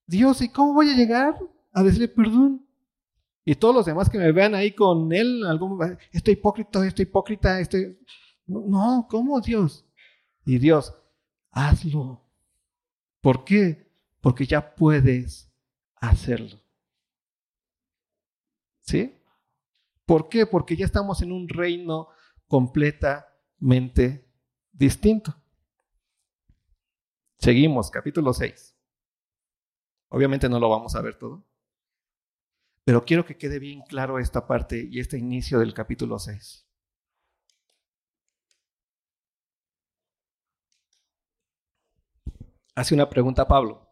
Dios, 0.07 0.41
¿y 0.41 0.49
cómo 0.49 0.75
voy 0.75 0.91
a 0.91 0.97
llegar 0.97 1.37
a 1.73 1.83
decirle 1.83 2.07
perdón? 2.07 2.66
Y 3.49 3.55
todos 3.55 3.73
los 3.73 3.87
demás 3.87 4.11
que 4.11 4.19
me 4.19 4.33
vean 4.33 4.57
ahí 4.57 4.73
con 4.73 5.13
él, 5.13 5.47
algún, 5.47 5.97
estoy 6.11 6.35
hipócrita, 6.35 6.85
estoy 6.85 7.05
hipócrita, 7.05 7.61
estoy... 7.61 7.97
No, 8.45 9.07
¿cómo 9.09 9.41
Dios? 9.41 9.87
Y 10.45 10.59
Dios, 10.59 10.93
hazlo. 11.53 12.21
¿Por 13.21 13.45
qué? 13.45 13.89
Porque 14.21 14.47
ya 14.47 14.75
puedes 14.75 15.49
hacerlo. 15.95 16.61
¿Sí? 18.81 19.17
¿Por 20.05 20.29
qué? 20.29 20.45
Porque 20.45 20.77
ya 20.77 20.85
estamos 20.85 21.23
en 21.23 21.31
un 21.31 21.49
reino 21.49 22.09
completamente 22.49 24.29
distinto. 24.73 25.33
Seguimos, 27.39 27.93
capítulo 27.93 28.33
6. 28.33 28.77
Obviamente 30.09 30.49
no 30.49 30.59
lo 30.59 30.69
vamos 30.69 30.97
a 30.97 31.01
ver 31.01 31.17
todo. 31.17 31.47
Pero 32.87 33.05
quiero 33.05 33.25
que 33.25 33.37
quede 33.37 33.59
bien 33.59 33.83
claro 33.83 34.21
esta 34.21 34.47
parte 34.47 34.87
y 34.89 35.01
este 35.01 35.19
inicio 35.19 35.59
del 35.59 35.75
capítulo 35.75 36.21
6. 36.21 36.65
Hace 42.77 42.95
una 42.95 43.11
pregunta 43.11 43.49
Pablo. 43.49 43.91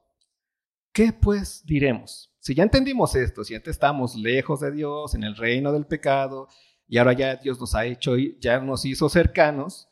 ¿Qué 0.92 1.12
pues 1.12 1.66
diremos? 1.66 2.32
Si 2.38 2.54
ya 2.54 2.62
entendimos 2.62 3.16
esto, 3.16 3.42
si 3.42 3.56
antes 3.56 3.72
estamos 3.72 4.14
lejos 4.14 4.60
de 4.60 4.70
Dios, 4.70 5.16
en 5.16 5.24
el 5.24 5.34
reino 5.34 5.72
del 5.72 5.86
pecado, 5.86 6.46
y 6.86 6.98
ahora 6.98 7.14
ya 7.14 7.34
Dios 7.34 7.58
nos 7.58 7.74
ha 7.74 7.86
hecho, 7.86 8.14
ya 8.16 8.60
nos 8.60 8.84
hizo 8.84 9.08
cercanos, 9.08 9.88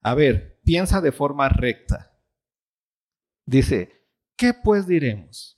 a 0.00 0.16
ver, 0.16 0.58
piensa 0.64 1.00
de 1.00 1.12
forma 1.12 1.48
recta. 1.50 2.18
Dice, 3.46 4.08
¿qué 4.34 4.54
pues 4.54 4.88
diremos? 4.88 5.56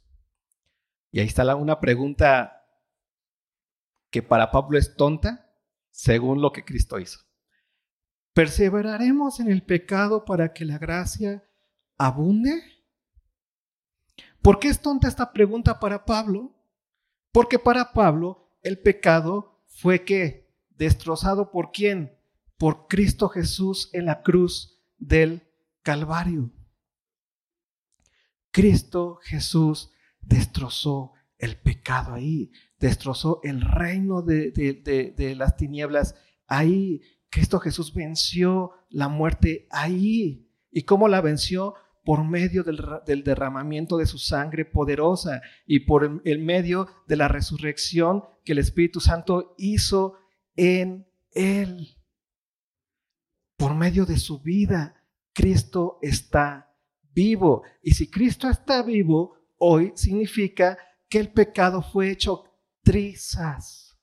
Y 1.10 1.20
ahí 1.20 1.26
está 1.26 1.56
una 1.56 1.80
pregunta 1.80 2.58
que 4.12 4.22
para 4.22 4.50
Pablo 4.50 4.78
es 4.78 4.94
tonta, 4.94 5.50
según 5.90 6.42
lo 6.42 6.52
que 6.52 6.64
Cristo 6.64 7.00
hizo. 7.00 7.20
¿Perseveraremos 8.34 9.40
en 9.40 9.50
el 9.50 9.64
pecado 9.64 10.26
para 10.26 10.52
que 10.52 10.66
la 10.66 10.78
gracia 10.78 11.42
abunde? 11.96 12.62
¿Por 14.42 14.58
qué 14.58 14.68
es 14.68 14.80
tonta 14.80 15.08
esta 15.08 15.32
pregunta 15.32 15.80
para 15.80 16.04
Pablo? 16.04 16.54
Porque 17.32 17.58
para 17.58 17.92
Pablo 17.92 18.50
el 18.62 18.78
pecado 18.78 19.64
fue 19.66 20.04
que 20.04 20.54
destrozado 20.70 21.50
por 21.50 21.72
quién? 21.72 22.14
Por 22.58 22.88
Cristo 22.88 23.30
Jesús 23.30 23.88
en 23.94 24.04
la 24.04 24.22
cruz 24.22 24.78
del 24.98 25.48
Calvario. 25.82 26.52
Cristo 28.50 29.20
Jesús 29.22 29.90
destrozó 30.20 31.14
el 31.38 31.58
pecado 31.58 32.14
ahí, 32.14 32.52
destrozó 32.82 33.38
el 33.44 33.60
reino 33.60 34.22
de, 34.22 35.34
las 35.36 35.56
tinieblas 35.56 36.16
ahí. 36.48 37.00
Cristo 37.30 37.60
Jesús 37.60 37.94
venció 37.94 38.72
la 38.90 39.08
muerte 39.08 39.68
ahí. 39.70 40.50
¿Y 40.70 40.82
cómo 40.82 41.06
la 41.06 41.20
venció? 41.20 41.74
Por 42.04 42.24
medio 42.24 42.64
del, 42.64 42.84
del 43.06 43.22
derramamiento 43.22 43.96
de 43.96 44.06
su 44.06 44.18
sangre 44.18 44.64
poderosa 44.64 45.40
y 45.64 45.80
por 45.80 46.20
el 46.24 46.38
medio 46.40 46.88
de 47.06 47.14
la 47.14 47.28
resurrección 47.28 48.24
que 48.44 48.50
el 48.50 48.58
Espíritu 48.58 48.98
Santo 48.98 49.54
hizo 49.56 50.14
en 50.56 51.06
él. 51.30 51.96
Por 53.56 53.76
medio 53.76 54.04
de 54.06 54.16
su 54.16 54.40
vida, 54.40 54.96
Cristo 55.32 56.00
está 56.02 56.74
vivo. 57.14 57.62
Y 57.80 57.92
si 57.92 58.10
Cristo 58.10 58.48
está 58.48 58.82
vivo, 58.82 59.36
hoy 59.58 59.92
significa 59.94 60.76
que 61.08 61.20
el 61.20 61.30
pecado 61.30 61.80
fue 61.80 62.10
hecho 62.10 62.51
trizas. 62.82 63.98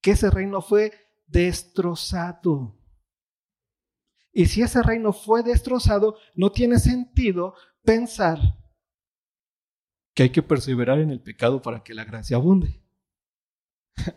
Que 0.00 0.12
ese 0.12 0.30
reino 0.30 0.62
fue 0.62 0.92
destrozado. 1.26 2.78
Y 4.32 4.46
si 4.46 4.62
ese 4.62 4.82
reino 4.82 5.12
fue 5.12 5.42
destrozado, 5.42 6.16
no 6.34 6.52
tiene 6.52 6.78
sentido 6.78 7.54
pensar 7.82 8.38
que 10.14 10.24
hay 10.24 10.30
que 10.30 10.42
perseverar 10.42 10.98
en 10.98 11.10
el 11.10 11.20
pecado 11.20 11.62
para 11.62 11.82
que 11.82 11.94
la 11.94 12.04
gracia 12.04 12.36
abunde. 12.36 12.82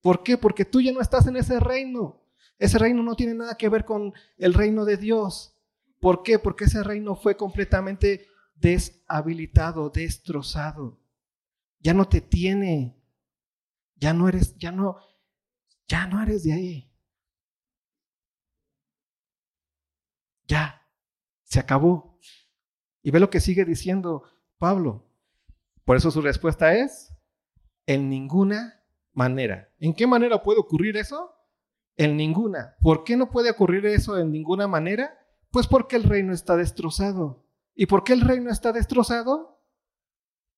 ¿Por 0.00 0.22
qué? 0.22 0.38
Porque 0.38 0.64
tú 0.64 0.80
ya 0.80 0.92
no 0.92 1.00
estás 1.00 1.26
en 1.26 1.36
ese 1.36 1.58
reino. 1.60 2.24
Ese 2.58 2.78
reino 2.78 3.02
no 3.02 3.14
tiene 3.14 3.34
nada 3.34 3.56
que 3.56 3.68
ver 3.68 3.84
con 3.84 4.12
el 4.36 4.54
reino 4.54 4.84
de 4.84 4.96
Dios. 4.96 5.56
¿Por 6.00 6.22
qué? 6.22 6.38
Porque 6.38 6.64
ese 6.64 6.82
reino 6.82 7.16
fue 7.16 7.36
completamente 7.36 8.26
deshabilitado, 8.54 9.90
destrozado. 9.90 10.97
Ya 11.80 11.94
no 11.94 12.08
te 12.08 12.20
tiene. 12.20 12.98
Ya 13.96 14.12
no 14.12 14.28
eres, 14.28 14.56
ya 14.56 14.70
no, 14.70 14.98
ya 15.88 16.06
no 16.06 16.22
eres 16.22 16.44
de 16.44 16.52
ahí. 16.52 16.92
Ya, 20.46 20.82
se 21.44 21.58
acabó. 21.58 22.18
Y 23.02 23.10
ve 23.10 23.20
lo 23.20 23.30
que 23.30 23.40
sigue 23.40 23.64
diciendo 23.64 24.22
Pablo. 24.58 25.10
Por 25.84 25.96
eso 25.96 26.10
su 26.10 26.20
respuesta 26.20 26.74
es, 26.74 27.12
en 27.86 28.08
ninguna 28.08 28.84
manera. 29.12 29.72
¿En 29.78 29.94
qué 29.94 30.06
manera 30.06 30.42
puede 30.42 30.60
ocurrir 30.60 30.96
eso? 30.96 31.34
En 31.96 32.16
ninguna. 32.16 32.76
¿Por 32.80 33.02
qué 33.02 33.16
no 33.16 33.30
puede 33.30 33.50
ocurrir 33.50 33.86
eso 33.86 34.18
en 34.18 34.30
ninguna 34.30 34.68
manera? 34.68 35.18
Pues 35.50 35.66
porque 35.66 35.96
el 35.96 36.04
reino 36.04 36.32
está 36.32 36.56
destrozado. 36.56 37.46
¿Y 37.74 37.86
por 37.86 38.04
qué 38.04 38.12
el 38.12 38.20
reino 38.20 38.50
está 38.50 38.72
destrozado? 38.72 39.57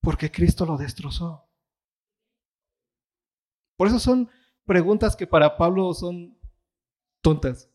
Porque 0.00 0.30
Cristo 0.30 0.64
lo 0.64 0.76
destrozó. 0.76 1.48
Por 3.76 3.88
eso 3.88 3.98
son 3.98 4.30
preguntas 4.64 5.16
que 5.16 5.26
para 5.26 5.56
Pablo 5.56 5.92
son 5.94 6.38
tontas. 7.22 7.70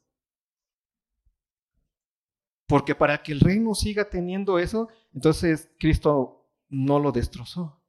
Porque 2.67 2.95
para 2.95 3.21
que 3.21 3.31
el 3.31 3.39
reino 3.39 3.75
siga 3.75 4.09
teniendo 4.09 4.57
eso, 4.57 4.89
entonces 5.13 5.69
Cristo 5.79 6.49
no 6.67 6.99
lo 6.99 7.11
destrozó. 7.11 7.83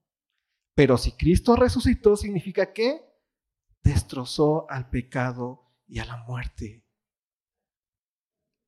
Pero 0.75 0.99
si 0.99 1.13
Cristo 1.13 1.57
resucitó, 1.57 2.17
significa 2.17 2.73
que 2.73 3.01
destrozó 3.83 4.71
al 4.71 4.91
pecado 4.91 5.63
y 5.87 6.01
a 6.01 6.05
la 6.05 6.19
muerte. 6.25 6.85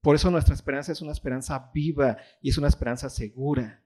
Por 0.01 0.15
eso 0.15 0.31
nuestra 0.31 0.55
esperanza 0.55 0.93
es 0.93 1.03
una 1.03 1.13
esperanza 1.13 1.71
viva 1.75 2.17
y 2.41 2.51
es 2.51 2.57
una 2.57 2.69
esperanza 2.69 3.11
segura. 3.11 3.85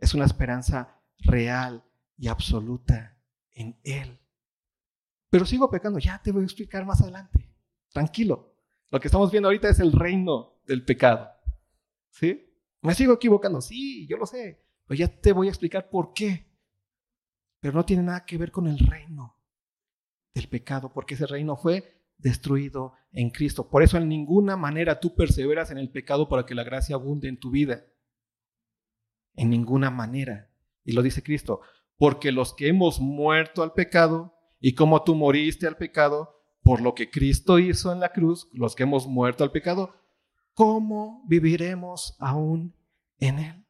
Es 0.00 0.14
una 0.14 0.24
esperanza 0.24 1.00
real 1.18 1.84
y 2.16 2.28
absoluta 2.28 3.16
en 3.52 3.78
Él. 3.84 4.18
Pero 5.30 5.46
sigo 5.46 5.70
pecando, 5.70 5.98
ya 5.98 6.20
te 6.20 6.32
voy 6.32 6.42
a 6.42 6.46
explicar 6.46 6.84
más 6.84 7.00
adelante. 7.00 7.54
Tranquilo. 7.92 8.54
Lo 8.90 8.98
que 8.98 9.08
estamos 9.08 9.30
viendo 9.30 9.48
ahorita 9.48 9.68
es 9.68 9.78
el 9.78 9.92
reino 9.92 10.60
del 10.66 10.84
pecado. 10.84 11.30
¿Sí? 12.10 12.50
Me 12.82 12.94
sigo 12.94 13.12
equivocando, 13.12 13.60
sí, 13.60 14.06
yo 14.08 14.16
lo 14.16 14.26
sé, 14.26 14.64
pero 14.86 14.98
ya 14.98 15.08
te 15.08 15.32
voy 15.32 15.46
a 15.46 15.50
explicar 15.50 15.88
por 15.90 16.12
qué. 16.12 16.46
Pero 17.60 17.74
no 17.74 17.84
tiene 17.84 18.02
nada 18.02 18.24
que 18.24 18.38
ver 18.38 18.50
con 18.50 18.66
el 18.66 18.78
reino 18.78 19.36
del 20.34 20.48
pecado, 20.48 20.92
porque 20.92 21.14
ese 21.14 21.26
reino 21.26 21.56
fue 21.56 22.00
destruido 22.16 22.94
en 23.12 23.30
Cristo. 23.30 23.68
Por 23.68 23.82
eso 23.82 23.98
en 23.98 24.08
ninguna 24.08 24.56
manera 24.56 24.98
tú 24.98 25.14
perseveras 25.14 25.70
en 25.70 25.78
el 25.78 25.90
pecado 25.90 26.28
para 26.28 26.46
que 26.46 26.54
la 26.54 26.64
gracia 26.64 26.96
abunde 26.96 27.28
en 27.28 27.38
tu 27.38 27.50
vida. 27.50 27.84
En 29.34 29.50
ninguna 29.50 29.90
manera. 29.90 30.50
Y 30.84 30.92
lo 30.92 31.02
dice 31.02 31.22
Cristo, 31.22 31.60
porque 31.96 32.32
los 32.32 32.54
que 32.54 32.68
hemos 32.68 33.00
muerto 33.00 33.62
al 33.62 33.72
pecado, 33.72 34.34
y 34.58 34.74
como 34.74 35.02
tú 35.04 35.14
moriste 35.14 35.66
al 35.66 35.76
pecado, 35.76 36.40
por 36.62 36.80
lo 36.80 36.94
que 36.94 37.10
Cristo 37.10 37.58
hizo 37.58 37.92
en 37.92 38.00
la 38.00 38.12
cruz, 38.12 38.48
los 38.52 38.74
que 38.74 38.82
hemos 38.82 39.06
muerto 39.06 39.44
al 39.44 39.52
pecado, 39.52 39.94
¿cómo 40.54 41.24
viviremos 41.26 42.16
aún 42.18 42.74
en 43.18 43.38
Él? 43.38 43.66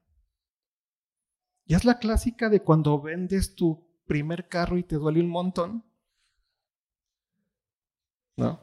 Y 1.66 1.74
es 1.74 1.84
la 1.84 1.98
clásica 1.98 2.48
de 2.48 2.62
cuando 2.62 3.00
vendes 3.00 3.54
tu 3.54 3.88
primer 4.06 4.48
carro 4.48 4.76
y 4.76 4.82
te 4.82 4.96
duele 4.96 5.20
un 5.20 5.28
montón. 5.28 5.84
¿No? 8.36 8.61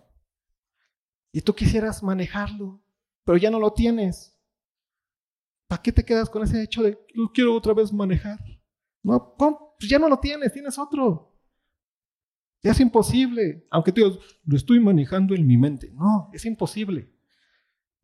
Y 1.31 1.41
tú 1.41 1.55
quisieras 1.55 2.03
manejarlo, 2.03 2.81
pero 3.23 3.37
ya 3.37 3.49
no 3.49 3.59
lo 3.59 3.71
tienes. 3.71 4.36
¿Para 5.67 5.81
qué 5.81 5.91
te 5.91 6.05
quedas 6.05 6.29
con 6.29 6.43
ese 6.43 6.63
hecho 6.63 6.83
de 6.83 6.97
lo 7.13 7.31
quiero 7.31 7.53
otra 7.55 7.73
vez 7.73 7.91
manejar? 7.91 8.39
No, 9.03 9.35
pues 9.37 9.89
ya 9.89 9.99
no 9.99 10.09
lo 10.09 10.19
tienes, 10.19 10.53
tienes 10.53 10.77
otro. 10.77 11.37
Ya 12.63 12.71
es 12.71 12.79
imposible. 12.79 13.67
Aunque 13.69 13.91
te 13.91 14.01
digas, 14.01 14.17
lo 14.45 14.57
estoy 14.57 14.79
manejando 14.79 15.35
en 15.35 15.45
mi 15.45 15.57
mente. 15.57 15.91
No, 15.93 16.29
es 16.33 16.45
imposible 16.45 17.17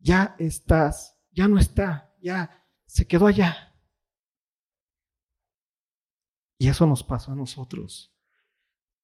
ya 0.04 0.36
estás, 0.38 1.18
ya 1.32 1.48
no 1.48 1.58
está, 1.58 2.14
ya 2.20 2.50
se 2.86 3.08
quedó 3.08 3.26
allá. 3.26 3.74
Y 6.58 6.68
eso 6.68 6.86
nos 6.86 7.02
pasó 7.02 7.32
a 7.32 7.36
nosotros. 7.36 8.14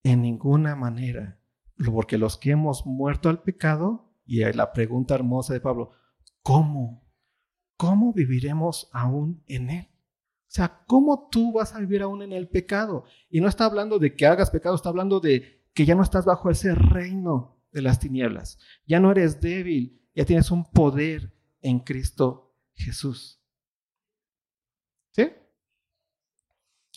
En 0.05 0.23
ninguna 0.23 0.77
manera. 0.77 1.43
Porque 1.85 2.19
los 2.19 2.37
que 2.37 2.51
hemos 2.51 2.87
muerto 2.87 3.31
al 3.31 3.43
pecado, 3.43 4.15
y 4.27 4.45
la 4.53 4.73
pregunta 4.73 5.15
hermosa 5.15 5.55
de 5.55 5.61
Pablo, 5.61 5.93
¿cómo? 6.43 7.10
¿Cómo 7.81 8.13
viviremos 8.13 8.91
aún 8.93 9.43
en 9.47 9.71
él? 9.71 9.89
O 9.89 10.53
sea, 10.53 10.85
¿cómo 10.87 11.31
tú 11.31 11.51
vas 11.51 11.75
a 11.75 11.79
vivir 11.79 12.03
aún 12.03 12.21
en 12.21 12.35
el 12.35 12.47
pecado? 12.47 13.07
Y 13.31 13.41
no 13.41 13.49
está 13.49 13.65
hablando 13.65 13.99
de 13.99 14.15
que 14.15 14.27
hagas 14.27 14.51
pecado, 14.51 14.75
está 14.75 14.91
hablando 14.91 15.19
de 15.19 15.65
que 15.73 15.87
ya 15.87 15.95
no 15.95 16.03
estás 16.03 16.27
bajo 16.27 16.51
ese 16.51 16.75
reino 16.75 17.57
de 17.73 17.81
las 17.81 17.99
tinieblas. 17.99 18.59
Ya 18.87 19.01
no 19.01 19.11
eres 19.11 19.41
débil, 19.41 19.99
ya 20.15 20.27
tienes 20.27 20.51
un 20.51 20.71
poder 20.71 21.33
en 21.63 21.81
Cristo 21.81 22.55
Jesús. 22.75 23.41
¿Sí? 25.13 25.31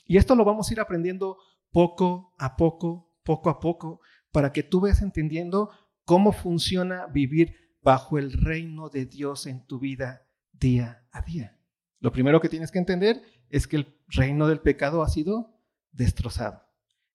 Y 0.06 0.18
esto 0.18 0.36
lo 0.36 0.44
vamos 0.44 0.70
a 0.70 0.74
ir 0.74 0.82
aprendiendo 0.82 1.38
poco 1.72 2.34
a 2.38 2.58
poco, 2.58 3.10
poco 3.24 3.50
a 3.50 3.62
poco, 3.62 4.02
para 4.34 4.52
que 4.52 4.64
tú 4.64 4.82
veas 4.82 5.02
entendiendo 5.02 5.70
cómo 6.04 6.34
funciona 6.34 7.06
vivir 7.08 7.56
bajo 7.82 8.18
el 8.18 8.34
reino 8.34 8.90
de 8.90 9.06
Dios 9.06 9.48
en 9.48 9.66
tu 9.66 9.80
vida 9.80 10.28
día 10.54 11.06
a 11.12 11.22
día. 11.22 11.60
Lo 12.00 12.12
primero 12.12 12.40
que 12.40 12.50
tienes 12.50 12.72
que 12.72 12.80
entender 12.80 13.22
es 13.50 13.68
que 13.68 13.76
el 13.76 13.98
reino 14.08 14.48
del 14.48 14.60
pecado 14.60 15.04
ha 15.04 15.10
sido 15.10 15.60
destrozado. 15.92 16.64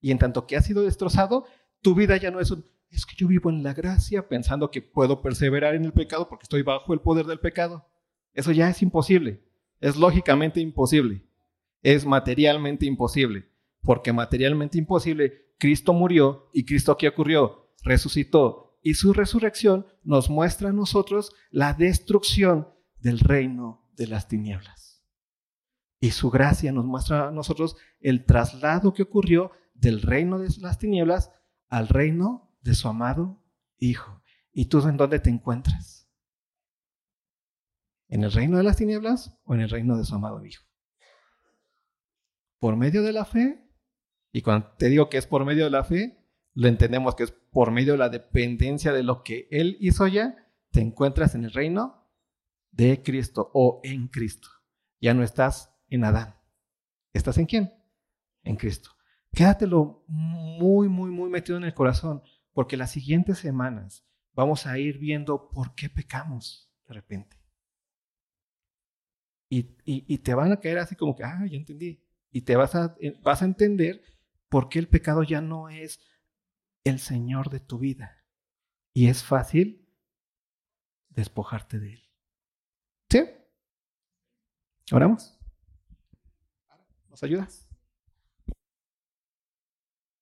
Y 0.00 0.10
en 0.10 0.18
tanto 0.18 0.46
que 0.46 0.56
ha 0.56 0.62
sido 0.62 0.82
destrozado, 0.82 1.46
tu 1.80 1.94
vida 1.94 2.16
ya 2.16 2.30
no 2.30 2.40
es 2.40 2.50
un 2.50 2.64
es 2.90 3.04
que 3.04 3.16
yo 3.16 3.28
vivo 3.28 3.50
en 3.50 3.62
la 3.62 3.74
gracia 3.74 4.28
pensando 4.28 4.70
que 4.70 4.82
puedo 4.82 5.20
perseverar 5.20 5.74
en 5.74 5.84
el 5.84 5.92
pecado 5.92 6.28
porque 6.28 6.44
estoy 6.44 6.62
bajo 6.62 6.92
el 6.94 7.00
poder 7.00 7.26
del 7.26 7.40
pecado. 7.40 7.86
Eso 8.32 8.52
ya 8.52 8.68
es 8.68 8.82
imposible. 8.82 9.44
Es 9.80 9.96
lógicamente 9.96 10.60
imposible. 10.60 11.26
Es 11.82 12.06
materialmente 12.06 12.86
imposible. 12.86 13.48
Porque 13.82 14.12
materialmente 14.12 14.78
imposible, 14.78 15.52
Cristo 15.58 15.92
murió 15.92 16.50
y 16.52 16.64
Cristo 16.64 16.92
aquí 16.92 17.06
ocurrió, 17.06 17.72
resucitó. 17.82 18.78
Y 18.82 18.94
su 18.94 19.12
resurrección 19.12 19.86
nos 20.02 20.30
muestra 20.30 20.70
a 20.70 20.72
nosotros 20.72 21.32
la 21.50 21.74
destrucción 21.74 22.68
del 23.00 23.20
reino 23.20 23.88
de 23.96 24.06
las 24.06 24.28
tinieblas. 24.28 25.04
Y 26.00 26.12
su 26.12 26.30
gracia 26.30 26.72
nos 26.72 26.84
muestra 26.84 27.28
a 27.28 27.30
nosotros 27.30 27.76
el 28.00 28.24
traslado 28.24 28.94
que 28.94 29.02
ocurrió 29.02 29.50
del 29.74 30.02
reino 30.02 30.38
de 30.38 30.48
las 30.60 30.78
tinieblas 30.78 31.32
al 31.68 31.88
reino 31.88 32.54
de 32.60 32.74
su 32.74 32.88
amado 32.88 33.42
Hijo. 33.80 34.22
¿Y 34.52 34.66
tú 34.66 34.86
en 34.88 34.96
dónde 34.96 35.20
te 35.20 35.30
encuentras? 35.30 36.08
¿En 38.08 38.24
el 38.24 38.32
reino 38.32 38.56
de 38.56 38.64
las 38.64 38.76
tinieblas 38.76 39.38
o 39.44 39.54
en 39.54 39.60
el 39.60 39.70
reino 39.70 39.96
de 39.96 40.04
su 40.04 40.14
amado 40.14 40.44
Hijo? 40.44 40.64
Por 42.58 42.76
medio 42.76 43.02
de 43.02 43.12
la 43.12 43.24
fe, 43.24 43.70
y 44.32 44.42
cuando 44.42 44.72
te 44.78 44.88
digo 44.88 45.08
que 45.08 45.18
es 45.18 45.26
por 45.26 45.44
medio 45.44 45.64
de 45.64 45.70
la 45.70 45.84
fe, 45.84 46.18
lo 46.54 46.66
entendemos 46.66 47.14
que 47.14 47.24
es 47.24 47.30
por 47.30 47.70
medio 47.70 47.92
de 47.92 47.98
la 47.98 48.08
dependencia 48.08 48.92
de 48.92 49.04
lo 49.04 49.22
que 49.22 49.46
Él 49.50 49.76
hizo 49.80 50.06
ya, 50.08 50.36
te 50.70 50.80
encuentras 50.80 51.34
en 51.34 51.44
el 51.44 51.52
reino 51.52 51.97
de 52.70 53.02
Cristo 53.02 53.50
o 53.54 53.80
en 53.84 54.08
Cristo. 54.08 54.48
Ya 55.00 55.14
no 55.14 55.22
estás 55.22 55.74
en 55.88 56.04
Adán. 56.04 56.36
¿Estás 57.12 57.38
en 57.38 57.46
quién? 57.46 57.72
En 58.42 58.56
Cristo. 58.56 58.90
Quédatelo 59.32 60.04
muy, 60.06 60.88
muy, 60.88 61.10
muy 61.10 61.30
metido 61.30 61.58
en 61.58 61.64
el 61.64 61.74
corazón 61.74 62.22
porque 62.52 62.76
las 62.76 62.90
siguientes 62.90 63.38
semanas 63.38 64.06
vamos 64.32 64.66
a 64.66 64.78
ir 64.78 64.98
viendo 64.98 65.50
por 65.50 65.74
qué 65.74 65.88
pecamos 65.88 66.72
de 66.86 66.94
repente. 66.94 67.36
Y, 69.50 70.18
te 70.18 70.34
van 70.34 70.52
a 70.52 70.60
caer 70.60 70.78
así 70.78 70.94
como 70.94 71.16
que, 71.16 71.24
ah, 71.24 71.46
ya 71.50 71.56
entendí. 71.56 72.04
Y 72.30 72.42
te 72.42 72.56
vas 72.56 72.74
a, 72.74 72.96
eh, 73.00 73.18
vas 73.22 73.40
a 73.40 73.46
entender 73.46 74.02
por 74.48 74.68
qué 74.68 74.78
el 74.78 74.88
pecado 74.88 75.22
ya 75.22 75.40
no 75.40 75.68
es 75.70 76.00
el 76.84 76.98
Señor 76.98 77.48
de 77.50 77.60
tu 77.60 77.78
vida. 77.78 78.24
Y 78.92 79.08
es 79.08 79.22
fácil 79.22 79.88
despojarte 81.08 81.78
de 81.78 81.94
él. 81.94 82.07
¿Sí? 83.10 83.24
¿Oramos? 84.92 85.38
¿Nos 87.08 87.22
ayudas? 87.22 87.67